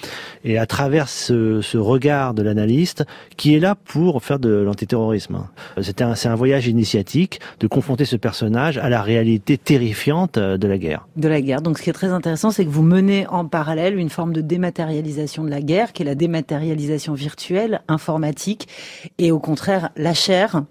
Et 0.45 0.59
à 0.59 0.67
travers 0.67 1.09
ce, 1.09 1.61
ce 1.61 1.79
regard 1.79 2.35
de 2.35 2.43
l'analyste 2.43 3.05
qui 3.37 3.55
est 3.55 3.61
là 3.61 3.75
pour 3.75 4.23
faire 4.23 4.39
de 4.39 4.51
l'antiterrorisme 4.51 5.26
c'était 5.81 6.05
un, 6.05 6.15
c'est 6.15 6.29
un 6.29 6.35
voyage 6.35 6.67
initiatique 6.67 7.41
de 7.61 7.67
confronter 7.67 8.05
ce 8.05 8.17
personnage 8.17 8.79
à 8.79 8.89
la 8.89 9.03
réalité 9.03 9.59
terrifiante 9.59 10.39
euh, 10.39 10.57
de 10.57 10.67
la 10.69 10.79
guerre. 10.79 11.07
De 11.17 11.29
la 11.29 11.41
guerre. 11.41 11.63
Donc 11.63 11.79
ce 11.79 11.83
qui 11.83 11.91
est 11.91 11.95
très 11.95 12.09
intéressant, 12.09 12.51
c'est 12.51 12.65
que 12.65 12.71
vous 12.71 12.83
menez 12.83 13.27
en 13.29 13.45
parallèle 13.45 13.99
une 13.99 14.11
forme 14.11 14.33
de 14.33 14.41
dématérialisation 14.41 15.45
de 15.45 15.51
la 15.51 15.61
guerre, 15.61 15.93
qui 15.93 16.03
est 16.03 16.07
la 16.07 16.15
dématérialisation 16.15 17.15
virtuelle, 17.15 17.83
informatique, 17.89 18.69
et 19.19 19.33
au 19.33 19.39
contraire 19.39 19.91
la 19.97 20.15
chair. 20.15 20.63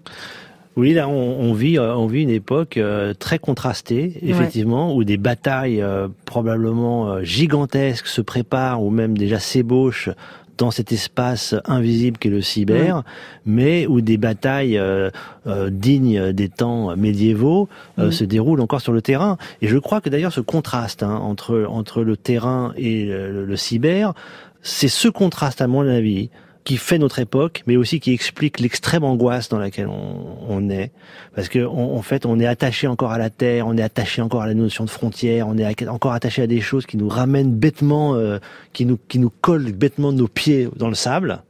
Oui, 0.76 0.92
là, 0.92 1.08
on, 1.08 1.54
vit, 1.54 1.78
euh, 1.78 1.94
on 1.94 2.06
vit 2.06 2.22
une 2.22 2.28
époque 2.28 2.76
euh, 2.76 3.14
très 3.14 3.38
contrastée, 3.38 4.18
effectivement, 4.20 4.94
où 4.94 5.04
des 5.04 5.16
batailles 5.16 5.82
probablement 6.26 7.22
gigantesques 7.22 8.08
se 8.08 8.20
préparent, 8.20 8.82
ou 8.82 8.90
même 8.90 9.16
déjà 9.16 9.38
s'ébauchent 9.38 10.10
dans 10.58 10.70
cet 10.70 10.92
espace 10.92 11.54
invisible 11.64 12.18
qu'est 12.18 12.30
le 12.30 12.42
cyber, 12.42 13.02
mais 13.44 13.86
où 13.86 14.00
des 14.00 14.16
batailles 14.16 14.78
euh, 14.78 15.10
euh, 15.46 15.70
dignes 15.70 16.32
des 16.32 16.48
temps 16.48 16.96
médiévaux 16.96 17.68
euh, 17.98 18.10
se 18.10 18.24
déroulent 18.24 18.60
encore 18.60 18.80
sur 18.80 18.92
le 18.92 19.02
terrain. 19.02 19.36
Et 19.62 19.68
je 19.68 19.78
crois 19.78 20.00
que 20.00 20.08
d'ailleurs 20.08 20.32
ce 20.32 20.40
contraste 20.40 21.02
hein, 21.02 21.16
entre 21.16 21.66
entre 21.68 22.02
le 22.02 22.16
terrain 22.16 22.72
et 22.76 23.04
le 23.06 23.56
cyber, 23.56 24.14
c'est 24.62 24.88
ce 24.88 25.08
contraste 25.08 25.60
à 25.60 25.66
mon 25.66 25.86
avis 25.86 26.30
qui 26.66 26.78
fait 26.78 26.98
notre 26.98 27.20
époque, 27.20 27.62
mais 27.68 27.76
aussi 27.76 28.00
qui 28.00 28.12
explique 28.12 28.58
l'extrême 28.58 29.04
angoisse 29.04 29.48
dans 29.48 29.58
laquelle 29.58 29.86
on, 29.86 30.68
est, 30.68 30.90
parce 31.36 31.48
que 31.48 31.64
en 31.64 32.02
fait, 32.02 32.26
on 32.26 32.40
est 32.40 32.46
attaché 32.46 32.88
encore 32.88 33.12
à 33.12 33.18
la 33.18 33.30
terre, 33.30 33.68
on 33.68 33.76
est 33.78 33.82
attaché 33.82 34.20
encore 34.20 34.42
à 34.42 34.48
la 34.48 34.54
notion 34.54 34.84
de 34.84 34.90
frontière, 34.90 35.46
on 35.46 35.56
est 35.56 35.88
encore 35.88 36.12
attaché 36.12 36.42
à 36.42 36.48
des 36.48 36.60
choses 36.60 36.84
qui 36.84 36.96
nous 36.96 37.08
ramènent 37.08 37.54
bêtement, 37.54 38.16
euh, 38.16 38.38
qui 38.72 38.84
nous 38.84 38.98
qui 39.08 39.20
nous 39.20 39.30
collent 39.30 39.72
bêtement 39.72 40.10
nos 40.10 40.26
pieds 40.26 40.68
dans 40.76 40.88
le 40.88 40.96
sable 40.96 41.44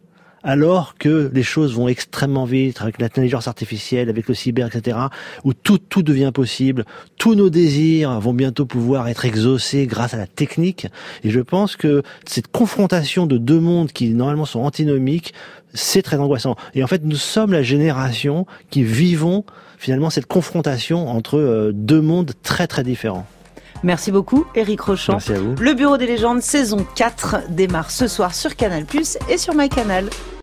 alors 0.46 0.94
que 0.96 1.28
les 1.34 1.42
choses 1.42 1.74
vont 1.74 1.88
extrêmement 1.88 2.44
vite 2.44 2.80
avec 2.80 3.00
l'intelligence 3.00 3.48
artificielle, 3.48 4.08
avec 4.08 4.28
le 4.28 4.34
cyber, 4.34 4.68
etc., 4.68 4.96
où 5.42 5.52
tout, 5.52 5.78
tout 5.78 6.04
devient 6.04 6.30
possible, 6.32 6.84
tous 7.18 7.34
nos 7.34 7.50
désirs 7.50 8.20
vont 8.20 8.32
bientôt 8.32 8.64
pouvoir 8.64 9.08
être 9.08 9.24
exaucés 9.24 9.88
grâce 9.88 10.14
à 10.14 10.18
la 10.18 10.28
technique. 10.28 10.86
Et 11.24 11.30
je 11.30 11.40
pense 11.40 11.74
que 11.74 12.02
cette 12.26 12.46
confrontation 12.46 13.26
de 13.26 13.38
deux 13.38 13.58
mondes 13.58 13.90
qui 13.90 14.10
normalement 14.10 14.44
sont 14.44 14.60
antinomiques, 14.60 15.34
c'est 15.74 16.02
très 16.02 16.18
angoissant. 16.18 16.54
Et 16.74 16.84
en 16.84 16.86
fait, 16.86 17.02
nous 17.02 17.16
sommes 17.16 17.52
la 17.52 17.64
génération 17.64 18.46
qui 18.70 18.84
vivons 18.84 19.44
finalement 19.78 20.10
cette 20.10 20.26
confrontation 20.26 21.08
entre 21.08 21.38
euh, 21.38 21.72
deux 21.74 22.00
mondes 22.00 22.32
très 22.44 22.68
très 22.68 22.84
différents. 22.84 23.26
Merci 23.82 24.12
beaucoup, 24.12 24.46
Eric 24.54 24.80
Rochon. 24.80 25.12
Merci 25.12 25.32
à 25.32 25.40
vous. 25.40 25.54
Le 25.60 25.74
Bureau 25.74 25.96
des 25.96 26.06
légendes, 26.06 26.40
saison 26.40 26.86
4, 26.94 27.50
démarre 27.50 27.90
ce 27.90 28.06
soir 28.06 28.32
sur 28.32 28.54
Canal+, 28.56 28.86
et 29.28 29.38
sur 29.38 29.54
MyCanal. 29.54 30.08